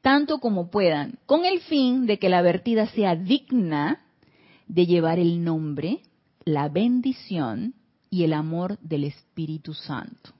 [0.00, 4.00] tanto como puedan, con el fin de que la vertida sea digna
[4.66, 6.00] de llevar el nombre,
[6.44, 7.74] la bendición
[8.08, 10.30] y el amor del Espíritu Santo.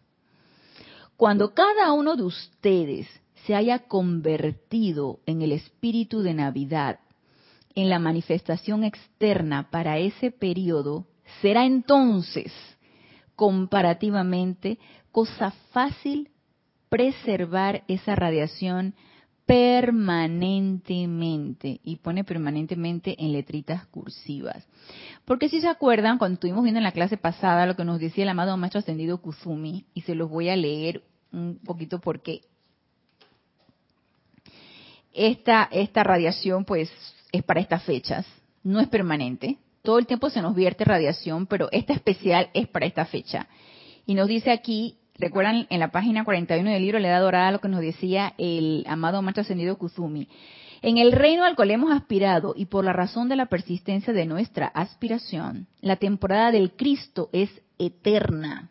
[1.16, 3.06] Cuando cada uno de ustedes
[3.46, 7.00] se haya convertido en el espíritu de Navidad
[7.74, 11.06] en la manifestación externa para ese periodo,
[11.40, 12.52] será entonces
[13.36, 14.78] comparativamente
[15.10, 16.28] cosa fácil
[16.88, 18.94] preservar esa radiación
[19.46, 24.64] permanentemente y pone permanentemente en letritas cursivas.
[25.24, 28.22] Porque si se acuerdan, cuando estuvimos viendo en la clase pasada lo que nos decía
[28.24, 31.02] el amado maestro ascendido Kuzumi, y se los voy a leer
[31.32, 32.42] un poquito porque
[35.12, 36.90] esta, esta radiación pues
[37.32, 38.26] es para estas fechas,
[38.62, 39.58] no es permanente.
[39.82, 43.48] Todo el tiempo se nos vierte radiación, pero esta especial es para esta fecha.
[44.06, 47.60] Y nos dice aquí, recuerdan en la página 41 del libro Le da dorada lo
[47.60, 50.28] que nos decía el amado maestro ascendido Kuzumi.
[50.82, 54.26] En el reino al cual hemos aspirado y por la razón de la persistencia de
[54.26, 58.70] nuestra aspiración, la temporada del Cristo es eterna.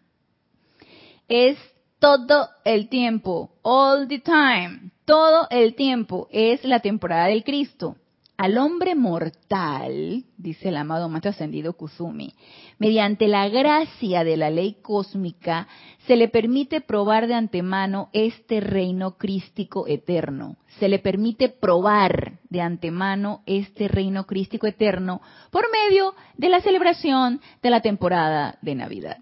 [1.27, 1.57] Es
[1.99, 7.95] todo el tiempo, all the time, todo el tiempo es la temporada del Cristo
[8.41, 12.33] al hombre mortal, dice el amado maestro ascendido Kusumi,
[12.79, 15.67] mediante la gracia de la ley cósmica,
[16.07, 20.57] se le permite probar de antemano este reino crístico eterno.
[20.79, 25.21] Se le permite probar de antemano este reino crístico eterno
[25.51, 29.17] por medio de la celebración de la temporada de Navidad.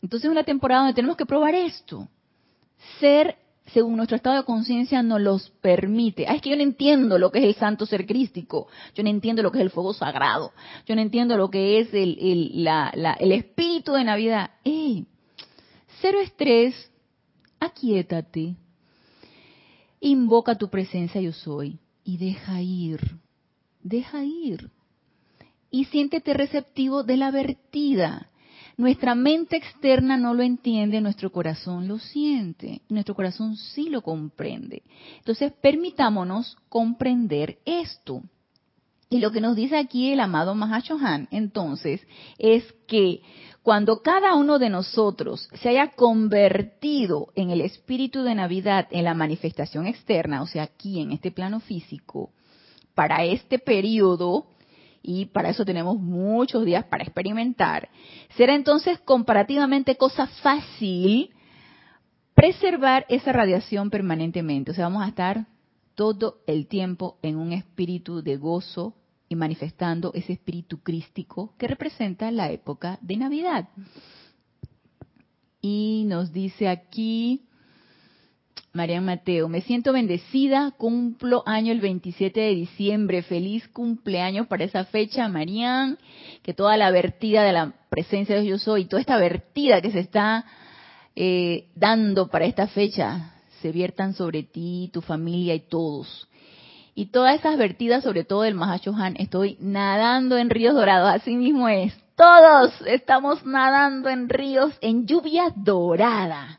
[0.00, 2.08] Entonces es una temporada donde tenemos que probar esto.
[3.00, 3.36] Ser
[3.72, 6.26] según nuestro estado de conciencia nos los permite.
[6.28, 9.10] Ah, es que yo no entiendo lo que es el santo ser crístico, yo no
[9.10, 10.52] entiendo lo que es el fuego sagrado,
[10.86, 14.50] yo no entiendo lo que es el, el, espíritu de Navidad.
[14.64, 15.06] ¡Ey!
[16.00, 16.74] Cero estrés,
[17.60, 18.56] aquietate,
[20.00, 23.00] invoca tu presencia yo soy y deja ir,
[23.82, 24.70] deja ir.
[25.70, 28.28] Y siéntete receptivo de la vertida
[28.76, 34.82] nuestra mente externa no lo entiende, nuestro corazón lo siente, nuestro corazón sí lo comprende.
[35.18, 38.22] Entonces, permitámonos comprender esto.
[39.10, 42.00] Y lo que nos dice aquí el amado Mahashohan, entonces,
[42.38, 43.20] es que
[43.62, 49.14] cuando cada uno de nosotros se haya convertido en el espíritu de Navidad en la
[49.14, 52.30] manifestación externa, o sea, aquí en este plano físico,
[52.94, 54.46] para este periodo,
[55.02, 57.88] y para eso tenemos muchos días para experimentar,
[58.36, 61.30] será entonces comparativamente cosa fácil
[62.34, 64.70] preservar esa radiación permanentemente.
[64.70, 65.46] O sea, vamos a estar
[65.94, 68.94] todo el tiempo en un espíritu de gozo
[69.28, 73.68] y manifestando ese espíritu crístico que representa la época de Navidad.
[75.60, 77.46] Y nos dice aquí,
[78.74, 84.86] María Mateo, me siento bendecida, cumplo año el 27 de diciembre, feliz cumpleaños para esa
[84.86, 85.98] fecha, Marían,
[86.42, 90.00] que toda la vertida de la presencia de Yo Soy, toda esta vertida que se
[90.00, 90.46] está
[91.14, 96.26] eh, dando para esta fecha, se viertan sobre ti, tu familia y todos.
[96.94, 101.68] Y todas esas vertidas, sobre todo del Mahashohan, estoy nadando en ríos dorados, así mismo
[101.68, 101.94] es.
[102.16, 106.58] Todos estamos nadando en ríos, en lluvia dorada.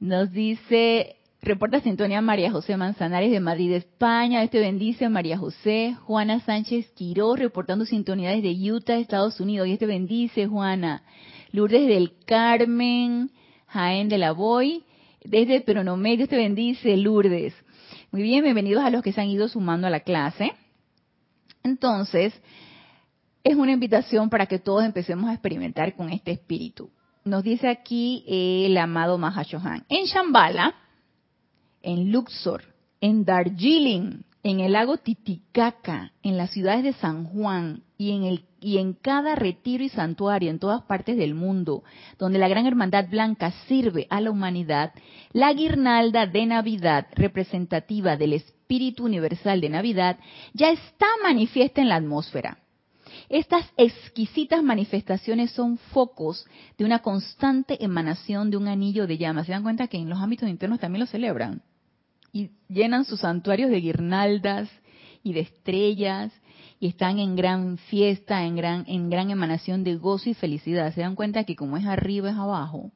[0.00, 4.44] Nos dice, reporta sintonía María José Manzanares de Madrid, España.
[4.44, 5.96] Este bendice María José.
[6.04, 9.66] Juana Sánchez Quiró, reportando sintonía desde Utah, Estados Unidos.
[9.66, 11.02] Y este bendice Juana.
[11.50, 13.32] Lourdes del Carmen,
[13.66, 14.84] Jaén de la Boy.
[15.24, 17.54] Desde Peronomedio, este bendice Lourdes.
[18.12, 20.52] Muy bien, bienvenidos a los que se han ido sumando a la clase.
[21.64, 22.40] Entonces,
[23.42, 26.88] es una invitación para que todos empecemos a experimentar con este espíritu
[27.24, 29.84] nos dice aquí el amado Mahashohan.
[29.88, 30.74] En Shambhala,
[31.82, 32.62] en Luxor,
[33.00, 38.44] en Darjeeling, en el lago Titicaca, en las ciudades de San Juan y en, el,
[38.60, 41.82] y en cada retiro y santuario en todas partes del mundo,
[42.18, 44.92] donde la Gran Hermandad Blanca sirve a la humanidad,
[45.32, 50.18] la guirnalda de Navidad, representativa del Espíritu Universal de Navidad,
[50.54, 52.58] ya está manifiesta en la atmósfera.
[53.28, 56.46] Estas exquisitas manifestaciones son focos
[56.78, 59.46] de una constante emanación de un anillo de llamas.
[59.46, 61.62] ¿Se dan cuenta que en los ámbitos internos también lo celebran?
[62.32, 64.68] y llenan sus santuarios de guirnaldas
[65.22, 66.32] y de estrellas
[66.80, 70.94] y están en gran fiesta, en gran, en gran emanación de gozo y felicidad.
[70.94, 72.92] Se dan cuenta que como es arriba es abajo.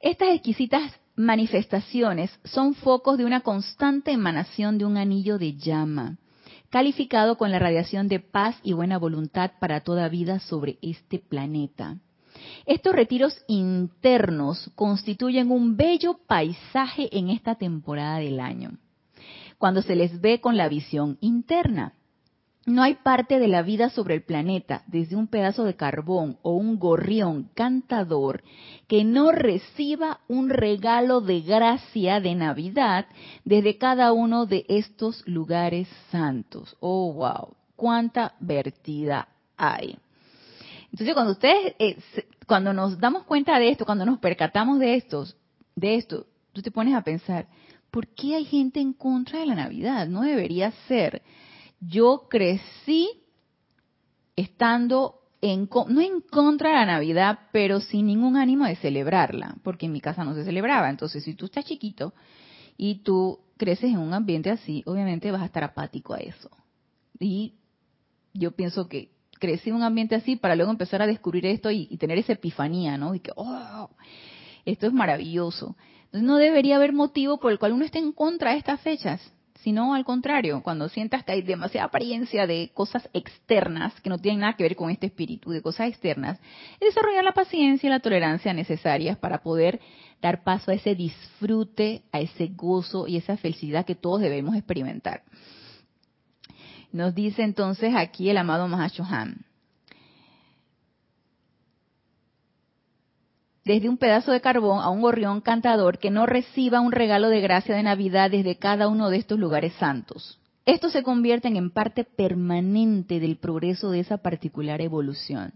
[0.00, 6.18] Estas exquisitas manifestaciones son focos de una constante emanación de un anillo de llama,
[6.70, 11.98] calificado con la radiación de paz y buena voluntad para toda vida sobre este planeta.
[12.66, 18.78] Estos retiros internos constituyen un bello paisaje en esta temporada del año,
[19.58, 21.94] cuando se les ve con la visión interna.
[22.66, 26.54] No hay parte de la vida sobre el planeta, desde un pedazo de carbón o
[26.54, 28.42] un gorrión cantador,
[28.88, 33.06] que no reciba un regalo de gracia de Navidad
[33.44, 36.76] desde cada uno de estos lugares santos.
[36.80, 39.96] Oh, wow, cuánta vertida hay.
[40.90, 41.96] Entonces, cuando ustedes, eh,
[42.48, 45.36] cuando nos damos cuenta de esto, cuando nos percatamos de estos,
[45.76, 47.46] de esto, tú te pones a pensar,
[47.92, 50.08] ¿por qué hay gente en contra de la Navidad?
[50.08, 51.22] No debería ser.
[51.88, 53.08] Yo crecí
[54.34, 59.86] estando en, no en contra de la Navidad, pero sin ningún ánimo de celebrarla, porque
[59.86, 60.90] en mi casa no se celebraba.
[60.90, 62.14] Entonces, si tú estás chiquito
[62.76, 66.50] y tú creces en un ambiente así, obviamente vas a estar apático a eso.
[67.18, 67.54] Y
[68.34, 71.96] yo pienso que crecí en un ambiente así para luego empezar a descubrir esto y,
[71.98, 73.14] tener esa epifanía, ¿no?
[73.14, 73.90] Y que, oh,
[74.64, 75.76] esto es maravilloso.
[76.06, 79.20] Entonces no debería haber motivo por el cual uno esté en contra de estas fechas,
[79.62, 84.40] sino al contrario, cuando sientas que hay demasiada apariencia de cosas externas que no tienen
[84.40, 86.38] nada que ver con este espíritu, de cosas externas,
[86.80, 89.80] es desarrollar la paciencia y la tolerancia necesarias para poder
[90.20, 95.22] dar paso a ese disfrute, a ese gozo y esa felicidad que todos debemos experimentar.
[96.92, 99.44] Nos dice entonces aquí el amado Mahashohan.
[103.66, 107.40] Desde un pedazo de carbón a un gorrión cantador que no reciba un regalo de
[107.40, 110.38] gracia de Navidad desde cada uno de estos lugares santos.
[110.66, 115.52] Estos se convierten en parte permanente del progreso de esa particular evolución.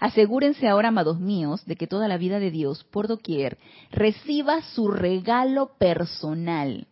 [0.00, 3.58] Asegúrense ahora, amados míos, de que toda la vida de Dios, por doquier,
[3.90, 6.86] reciba su regalo personal.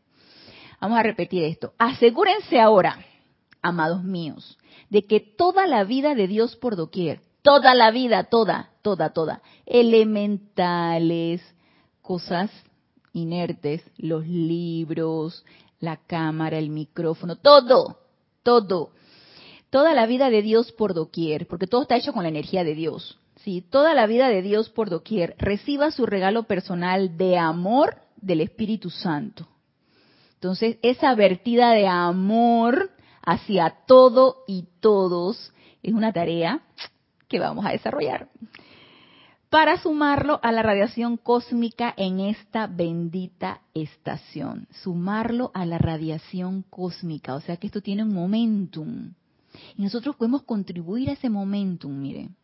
[0.83, 1.73] Vamos a repetir esto.
[1.79, 2.99] Asegúrense ahora
[3.63, 4.59] amados míos,
[4.91, 9.43] de que toda la vida de Dios por doquier, toda la vida, toda, toda, toda,
[9.67, 11.43] elementales,
[12.01, 12.51] cosas
[13.13, 15.45] inertes, los libros,
[15.81, 17.99] la cámara, el micrófono, todo,
[18.43, 18.91] todo,
[19.71, 22.75] toda la vida de Dios por doquier, porque todo está hecho con la energía de
[22.75, 23.19] Dios.
[23.37, 28.41] Sí, toda la vida de Dios por doquier reciba su regalo personal de amor del
[28.41, 29.49] Espíritu Santo.
[30.35, 32.91] Entonces, esa vertida de amor
[33.23, 36.63] hacia todo y todos es una tarea
[37.33, 38.29] que vamos a desarrollar
[39.53, 44.67] para sumarlo a la radiación cósmica en esta bendita estación.
[44.83, 49.13] Sumarlo a la radiación cósmica, o sea que esto tiene un momentum.
[49.77, 52.35] Y nosotros podemos contribuir a ese momentum, miren.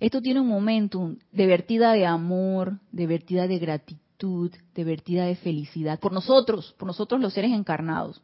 [0.00, 5.36] Esto tiene un momentum de vertida de amor, de vertida de gratitud, de vertida de
[5.36, 8.22] felicidad, por nosotros, por nosotros los seres encarnados.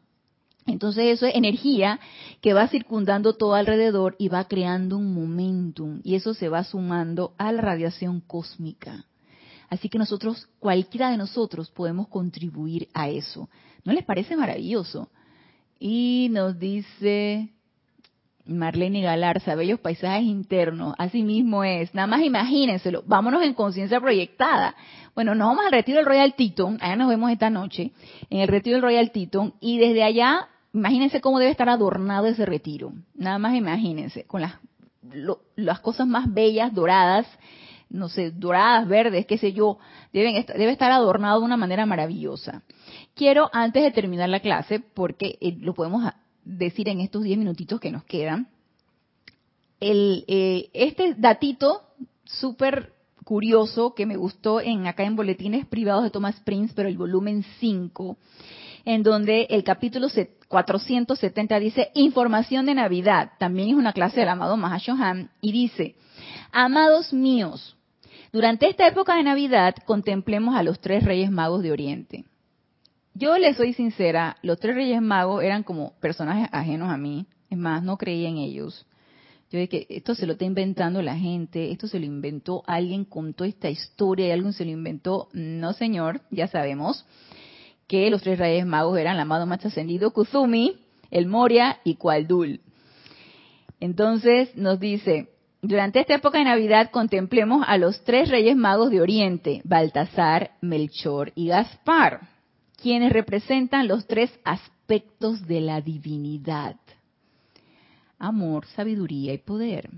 [0.67, 2.01] Entonces eso es energía
[2.41, 7.35] que va circundando todo alrededor y va creando un momentum y eso se va sumando
[7.39, 9.05] a la radiación cósmica.
[9.69, 13.49] Así que nosotros, cualquiera de nosotros podemos contribuir a eso.
[13.85, 15.09] ¿No les parece maravilloso?
[15.79, 17.51] Y nos dice
[18.47, 21.93] Marlene Galarza, bellos paisajes internos, así mismo es.
[21.95, 24.77] Nada más imagínenselo, vámonos en conciencia proyectada.
[25.15, 27.93] Bueno, nos vamos al retiro del Royal Teton, allá nos vemos esta noche,
[28.31, 32.45] en el retiro del Royal Teton, y desde allá Imagínense cómo debe estar adornado ese
[32.45, 32.93] retiro.
[33.15, 34.57] Nada más imagínense, con las,
[35.57, 37.27] las cosas más bellas, doradas,
[37.89, 39.79] no sé, doradas, verdes, qué sé yo,
[40.13, 42.63] deben debe estar adornado de una manera maravillosa.
[43.15, 46.13] Quiero, antes de terminar la clase, porque eh, lo podemos
[46.45, 48.49] decir en estos diez minutitos que nos quedan,
[49.81, 51.85] el, eh, este datito
[52.25, 52.93] súper
[53.25, 57.47] curioso que me gustó en acá en Boletines Privados de Thomas Prince, pero el volumen
[57.61, 58.19] 5,
[58.85, 60.11] en donde el capítulo
[60.49, 63.33] 470 dice información de Navidad.
[63.39, 65.97] También es una clase del amado Mahashohan y dice,
[66.53, 67.77] amados míos,
[68.33, 72.25] durante esta época de Navidad contemplemos a los tres reyes magos de Oriente.
[73.15, 77.27] yo les soy sincera, los tres reyes magos eran como personajes ajenos a mí.
[77.49, 78.87] Es más, no creía en ellos.
[79.51, 83.45] Yo dije, esto se lo está inventando la gente, esto se lo inventó alguien, contó
[83.45, 85.29] esta historia y alguien se lo inventó.
[85.33, 87.07] No, señor, ya sabemos
[87.87, 90.81] que los tres reyes magos eran el amado más ascendido Kuzumi,
[91.11, 92.61] el Moria y Kualdul.
[93.81, 95.29] Entonces nos dice,
[95.63, 101.33] durante esta época de Navidad contemplemos a los tres reyes magos de Oriente, Baltasar, Melchor
[101.35, 102.29] y Gaspar,
[102.81, 106.77] quienes representan los tres aspectos de la divinidad.
[108.19, 109.91] Amor, sabiduría y poder.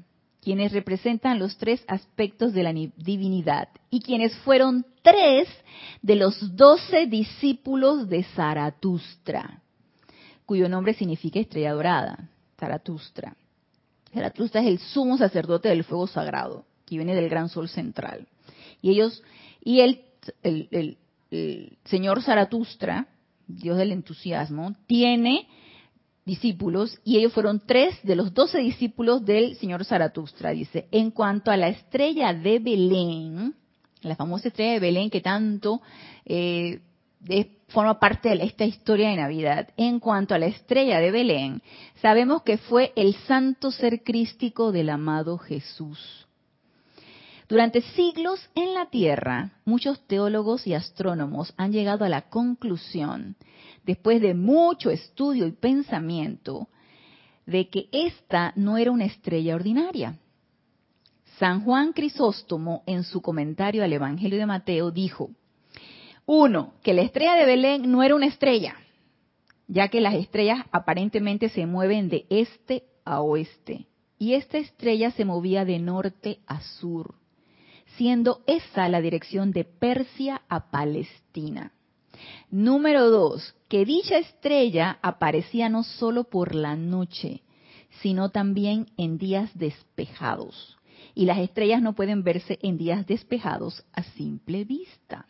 [0.48, 5.46] Quienes representan los tres aspectos de la divinidad y quienes fueron tres
[6.00, 9.60] de los doce discípulos de Zaratustra,
[10.46, 13.36] cuyo nombre significa estrella dorada, Zaratustra.
[14.14, 18.26] Zaratustra es el sumo sacerdote del fuego sagrado, que viene del gran sol central.
[18.80, 19.22] Y ellos,
[19.62, 20.02] y el,
[20.42, 20.96] el,
[21.84, 23.06] señor Zaratustra,
[23.46, 25.46] Dios del entusiasmo, tiene
[26.28, 30.50] discípulos y ellos fueron tres de los doce discípulos del señor Zaratustra.
[30.50, 33.54] Dice, en cuanto a la estrella de Belén,
[34.02, 35.80] la famosa estrella de Belén que tanto
[36.24, 36.80] eh,
[37.68, 39.70] forma parte de esta historia de Navidad.
[39.76, 41.62] En cuanto a la estrella de Belén,
[42.00, 46.27] sabemos que fue el santo ser crístico del amado Jesús.
[47.48, 53.36] Durante siglos en la Tierra, muchos teólogos y astrónomos han llegado a la conclusión,
[53.86, 56.68] después de mucho estudio y pensamiento,
[57.46, 60.18] de que esta no era una estrella ordinaria.
[61.38, 65.30] San Juan Crisóstomo, en su comentario al Evangelio de Mateo, dijo,
[66.26, 68.74] uno, que la estrella de Belén no era una estrella,
[69.68, 73.86] ya que las estrellas aparentemente se mueven de este a oeste,
[74.18, 77.14] y esta estrella se movía de norte a sur,
[77.98, 81.72] siendo esa la dirección de Persia a Palestina.
[82.48, 87.42] Número dos, que dicha estrella aparecía no solo por la noche,
[88.00, 90.78] sino también en días despejados.
[91.14, 95.26] Y las estrellas no pueden verse en días despejados a simple vista.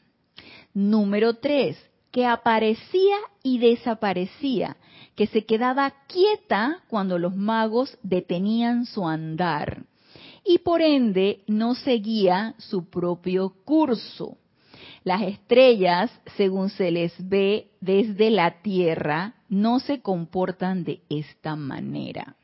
[0.75, 1.79] Número tres,
[2.13, 4.77] que aparecía y desaparecía,
[5.15, 9.87] que se quedaba quieta cuando los magos detenían su andar
[10.49, 14.39] y por ende no seguía su propio curso.
[15.05, 22.37] Las estrellas, según se les ve desde la Tierra, no se comportan de esta manera.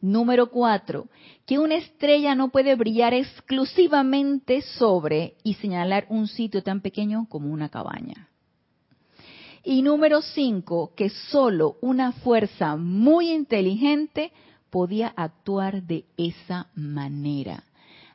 [0.00, 1.08] Número cuatro,
[1.44, 7.52] que una estrella no puede brillar exclusivamente sobre y señalar un sitio tan pequeño como
[7.52, 8.28] una cabaña.
[9.64, 14.30] Y número cinco, que solo una fuerza muy inteligente
[14.74, 17.62] podía actuar de esa manera.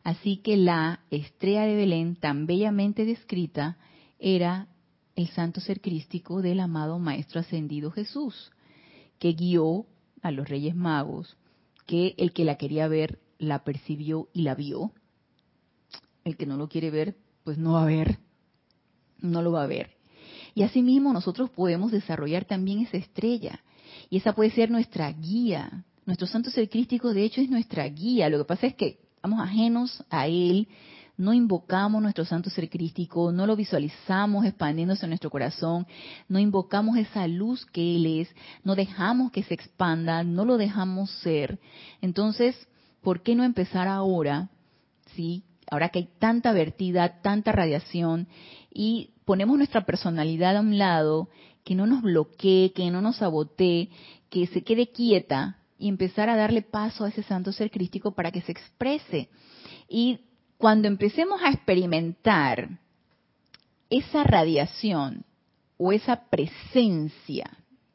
[0.03, 3.77] Así que la estrella de Belén, tan bellamente descrita,
[4.19, 4.67] era
[5.15, 8.51] el santo ser crístico del amado Maestro Ascendido Jesús,
[9.19, 9.85] que guió
[10.21, 11.37] a los Reyes Magos
[11.85, 14.91] que el que la quería ver la percibió y la vio.
[16.25, 18.19] El que no lo quiere ver, pues no va a ver,
[19.19, 19.91] no lo va a ver.
[20.55, 23.63] Y asimismo nosotros podemos desarrollar también esa estrella.
[24.09, 25.85] Y esa puede ser nuestra guía.
[26.09, 28.29] Nuestro santo ser crístico, de hecho, es nuestra guía.
[28.29, 30.67] Lo que pasa es que estamos ajenos a él,
[31.17, 35.85] no invocamos nuestro santo ser crístico, no lo visualizamos expandiéndose en nuestro corazón,
[36.27, 38.29] no invocamos esa luz que Él es,
[38.63, 41.59] no dejamos que se expanda, no lo dejamos ser.
[42.01, 42.55] Entonces,
[43.03, 44.49] ¿por qué no empezar ahora?
[45.15, 45.43] ¿Sí?
[45.69, 48.27] Ahora que hay tanta vertida, tanta radiación
[48.73, 51.29] y ponemos nuestra personalidad a un lado,
[51.63, 53.91] que no nos bloquee, que no nos sabotee,
[54.31, 58.31] que se quede quieta y empezar a darle paso a ese santo ser crístico para
[58.31, 59.29] que se exprese.
[59.87, 60.19] Y
[60.57, 62.69] cuando empecemos a experimentar
[63.89, 65.23] esa radiación
[65.77, 67.49] o esa presencia,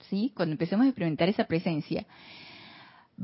[0.08, 0.32] ¿sí?
[0.34, 2.06] Cuando empecemos a experimentar esa presencia,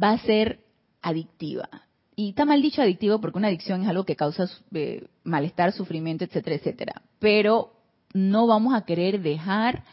[0.01, 0.61] va a ser
[1.01, 1.69] adictiva.
[2.15, 6.25] Y está mal dicho adictivo porque una adicción es algo que causa eh, malestar, sufrimiento,
[6.25, 7.03] etcétera, etcétera.
[7.19, 7.73] Pero
[8.13, 9.85] no vamos a querer dejar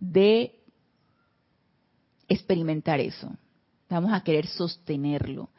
[0.00, 0.58] de
[2.28, 3.30] experimentar eso.
[3.88, 5.50] Vamos a querer sostenerlo.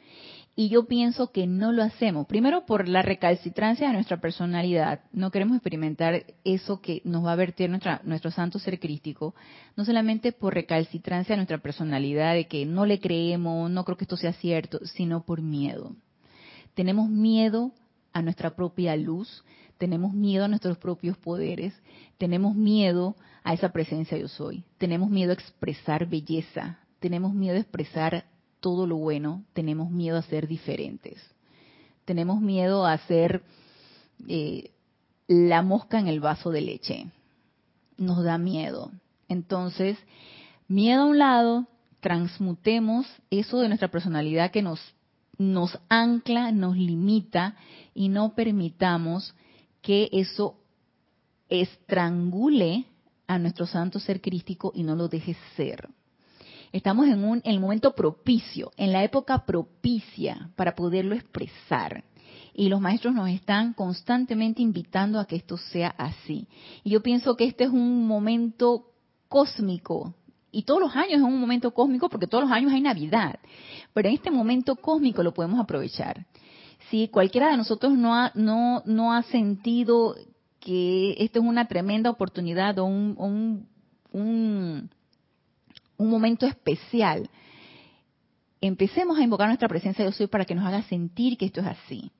[0.59, 2.25] Y yo pienso que no lo hacemos.
[2.25, 5.01] Primero por la recalcitrancia de nuestra personalidad.
[5.11, 9.35] No queremos experimentar eso que nos va a vertir nuestro santo ser crístico.
[9.75, 14.05] No solamente por recalcitrancia de nuestra personalidad, de que no le creemos, no creo que
[14.05, 15.95] esto sea cierto, sino por miedo.
[16.73, 17.71] Tenemos miedo
[18.11, 19.43] a nuestra propia luz,
[19.77, 21.73] tenemos miedo a nuestros propios poderes,
[22.17, 27.59] tenemos miedo a esa presencia yo soy, tenemos miedo a expresar belleza, tenemos miedo a
[27.59, 28.25] expresar
[28.59, 31.21] todo lo bueno, tenemos miedo a ser diferentes.
[32.05, 33.43] Tenemos miedo a ser
[34.27, 34.71] eh,
[35.27, 37.07] la mosca en el vaso de leche.
[37.97, 38.91] Nos da miedo.
[39.27, 39.97] Entonces,
[40.67, 41.67] miedo a un lado,
[41.99, 44.79] transmutemos eso de nuestra personalidad que nos,
[45.37, 47.55] nos ancla, nos limita
[47.93, 49.35] y no permitamos
[49.81, 50.55] que eso
[51.49, 52.85] estrangule
[53.27, 55.89] a nuestro santo ser crístico y no lo deje ser.
[56.77, 62.03] Estamos en, un, en el momento propicio, en la época propicia para poderlo expresar.
[62.53, 66.47] Y los maestros nos están constantemente invitando a que esto sea así.
[66.83, 68.91] Y yo pienso que este es un momento
[69.27, 70.13] cósmico.
[70.51, 73.39] Y todos los años es un momento cósmico porque todos los años hay Navidad.
[73.95, 76.27] Pero en este momento cósmico lo podemos aprovechar.
[76.91, 80.15] Si cualquiera de nosotros no ha, no, no ha sentido
[80.59, 83.67] que esto es una tremenda oportunidad o un, un,
[84.11, 84.91] un
[85.97, 87.29] momento especial,
[88.61, 91.67] empecemos a invocar nuestra presencia de Dios para que nos haga sentir que esto es
[91.67, 92.11] así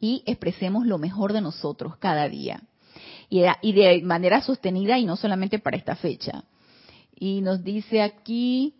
[0.00, 2.62] y expresemos lo mejor de nosotros cada día
[3.28, 6.44] y de, manera sostenida y no solamente para esta fecha.
[7.18, 8.74] Y nos dice aquí,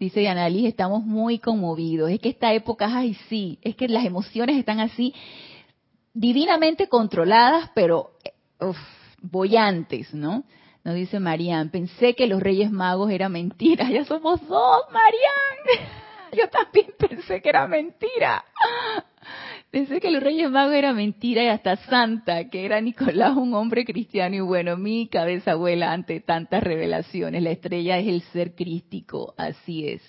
[0.00, 2.10] dice Diana Liz, estamos muy conmovidos.
[2.10, 5.14] Es que esta época, ay sí, es que las emociones están así
[6.14, 8.10] divinamente controladas, pero
[8.60, 8.78] uf,
[9.20, 10.44] bollantes, ¿no?
[10.84, 13.88] Nos dice Marian, pensé que los Reyes Magos era mentira.
[13.90, 15.90] Ya somos dos, Marian.
[16.36, 18.44] Yo también pensé que era mentira.
[19.70, 23.86] Pensé que los Reyes Magos era mentira y hasta santa, que era Nicolás un hombre
[23.86, 27.42] cristiano y bueno, mi cabeza vuela ante tantas revelaciones.
[27.42, 30.02] La estrella es el ser crístico, así es.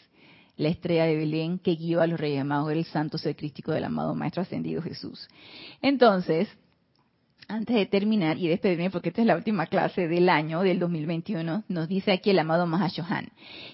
[0.58, 3.86] La estrella de Belén que guió a los Reyes Magos, el santo ser crístico del
[3.86, 5.28] amado Maestro Ascendido Jesús.
[5.82, 6.50] Entonces,
[7.48, 11.64] antes de terminar y despedirme, porque esta es la última clase del año, del 2021,
[11.68, 13.30] nos dice aquí el amado Mahashohan,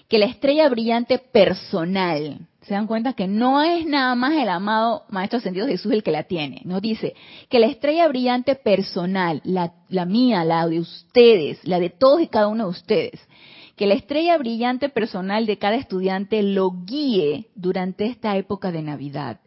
[0.08, 5.04] que la estrella brillante personal, se dan cuenta que no es nada más el amado
[5.08, 7.14] Maestro Ascendido Jesús el que la tiene, nos dice
[7.48, 12.28] que la estrella brillante personal, la, la mía, la de ustedes, la de todos y
[12.28, 13.28] cada uno de ustedes,
[13.76, 19.40] que la estrella brillante personal de cada estudiante lo guíe durante esta época de Navidad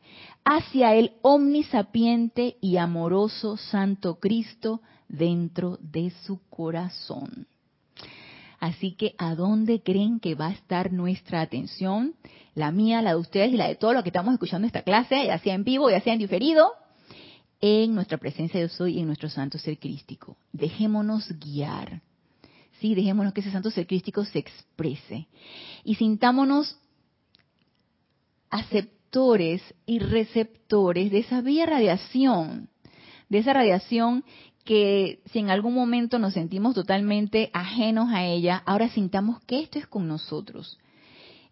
[0.46, 7.48] hacia el omnisapiente y amoroso Santo Cristo dentro de su corazón.
[8.60, 12.16] Así que, ¿a dónde creen que va a estar nuestra atención?
[12.54, 15.26] La mía, la de ustedes y la de todos los que estamos escuchando esta clase,
[15.26, 16.72] ya sea en vivo, ya sea en diferido,
[17.60, 20.38] en nuestra presencia de hoy y en nuestro santo ser crístico.
[20.54, 22.02] Dejémonos guiar.
[22.80, 25.28] Sí, dejémonos que ese santo ser crístico se exprese.
[25.84, 26.78] Y sintámonos
[28.50, 28.95] aceptados
[29.86, 32.68] y receptores de esa vía radiación,
[33.30, 34.26] de esa radiación
[34.66, 39.80] que si en algún momento nos sentimos totalmente ajenos a ella, ahora sintamos que esto
[39.80, 40.78] es con nosotros.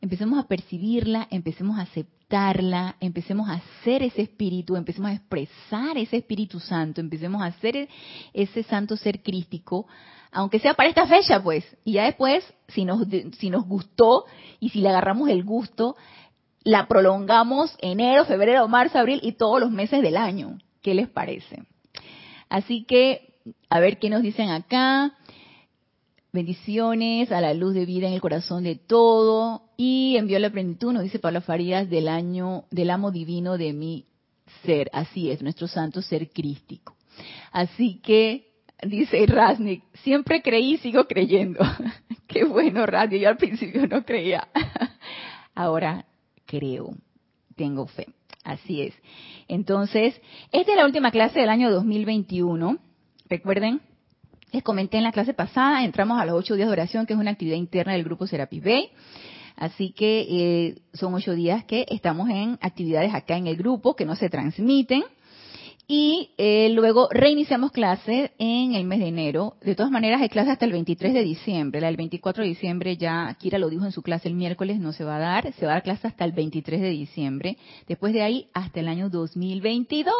[0.01, 6.17] Empecemos a percibirla, empecemos a aceptarla, empecemos a hacer ese espíritu, empecemos a expresar ese
[6.17, 7.87] Espíritu Santo, empecemos a hacer
[8.33, 9.87] ese santo ser crístico,
[10.33, 11.63] aunque sea para esta fecha, pues.
[11.85, 13.07] Y ya después, si nos,
[13.37, 14.25] si nos gustó
[14.59, 15.95] y si le agarramos el gusto,
[16.63, 20.59] la prolongamos enero, febrero, marzo, abril y todos los meses del año.
[20.81, 21.63] ¿Qué les parece?
[22.49, 23.35] Así que,
[23.69, 25.13] a ver qué nos dicen acá.
[26.31, 29.69] Bendiciones a la luz de vida en el corazón de todo.
[29.77, 34.05] Y envió la plenitud, nos dice Pablo Farías, del año, del amo divino de mi
[34.63, 34.89] ser.
[34.93, 36.95] Así es, nuestro santo ser crístico.
[37.51, 38.47] Así que,
[38.81, 41.59] dice Rasnik, siempre creí y sigo creyendo.
[42.27, 43.19] Qué bueno, Radio.
[43.19, 44.47] Yo al principio no creía.
[45.55, 46.05] Ahora
[46.45, 46.95] creo,
[47.55, 48.07] tengo fe.
[48.43, 48.93] Así es.
[49.47, 50.19] Entonces,
[50.51, 52.77] esta es la última clase del año 2021.
[53.29, 53.81] Recuerden,
[54.51, 57.19] les comenté en la clase pasada, entramos a los ocho días de oración, que es
[57.19, 58.91] una actividad interna del grupo Serapis Bay.
[59.55, 64.05] Así que eh, son ocho días que estamos en actividades acá en el grupo que
[64.05, 65.03] no se transmiten.
[65.87, 69.57] Y eh, luego reiniciamos clases en el mes de enero.
[69.61, 71.81] De todas maneras, hay clases hasta el 23 de diciembre.
[71.81, 74.93] La del 24 de diciembre ya Kira lo dijo en su clase el miércoles, no
[74.93, 75.53] se va a dar.
[75.53, 77.57] Se va a dar clase hasta el 23 de diciembre.
[77.87, 80.13] Después de ahí, hasta el año 2022.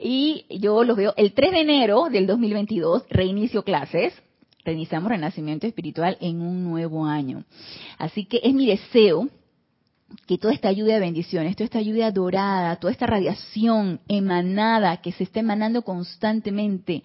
[0.00, 4.12] Y yo los veo el 3 de enero del 2022, reinicio clases.
[4.64, 7.44] Reiniciamos Renacimiento Espiritual en un nuevo año.
[7.96, 9.28] Así que es mi deseo
[10.26, 15.12] que toda esta lluvia de bendiciones, toda esta lluvia dorada, toda esta radiación emanada que
[15.12, 17.02] se está emanando constantemente,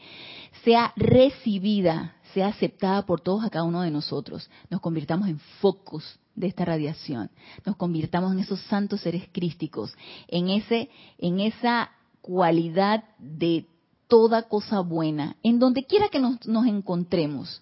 [0.63, 4.49] sea recibida, sea aceptada por todos a cada uno de nosotros.
[4.69, 7.29] Nos convirtamos en focos de esta radiación,
[7.65, 9.95] nos convirtamos en esos santos seres crísticos,
[10.27, 10.89] en ese,
[11.19, 11.91] en esa
[12.21, 13.67] cualidad de
[14.07, 17.61] toda cosa buena, en donde quiera que nos, nos encontremos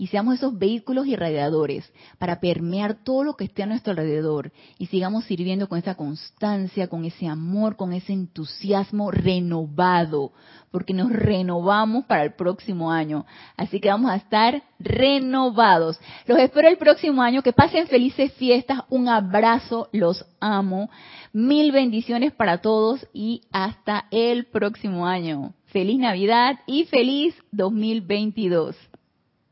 [0.00, 4.86] y seamos esos vehículos irradiadores para permear todo lo que esté a nuestro alrededor y
[4.86, 10.32] sigamos sirviendo con esa constancia, con ese amor, con ese entusiasmo renovado,
[10.70, 13.26] porque nos renovamos para el próximo año.
[13.58, 16.00] Así que vamos a estar renovados.
[16.24, 17.42] Los espero el próximo año.
[17.42, 18.80] Que pasen felices fiestas.
[18.88, 19.90] Un abrazo.
[19.92, 20.88] Los amo.
[21.34, 25.52] Mil bendiciones para todos y hasta el próximo año.
[25.66, 28.89] Feliz Navidad y feliz 2022.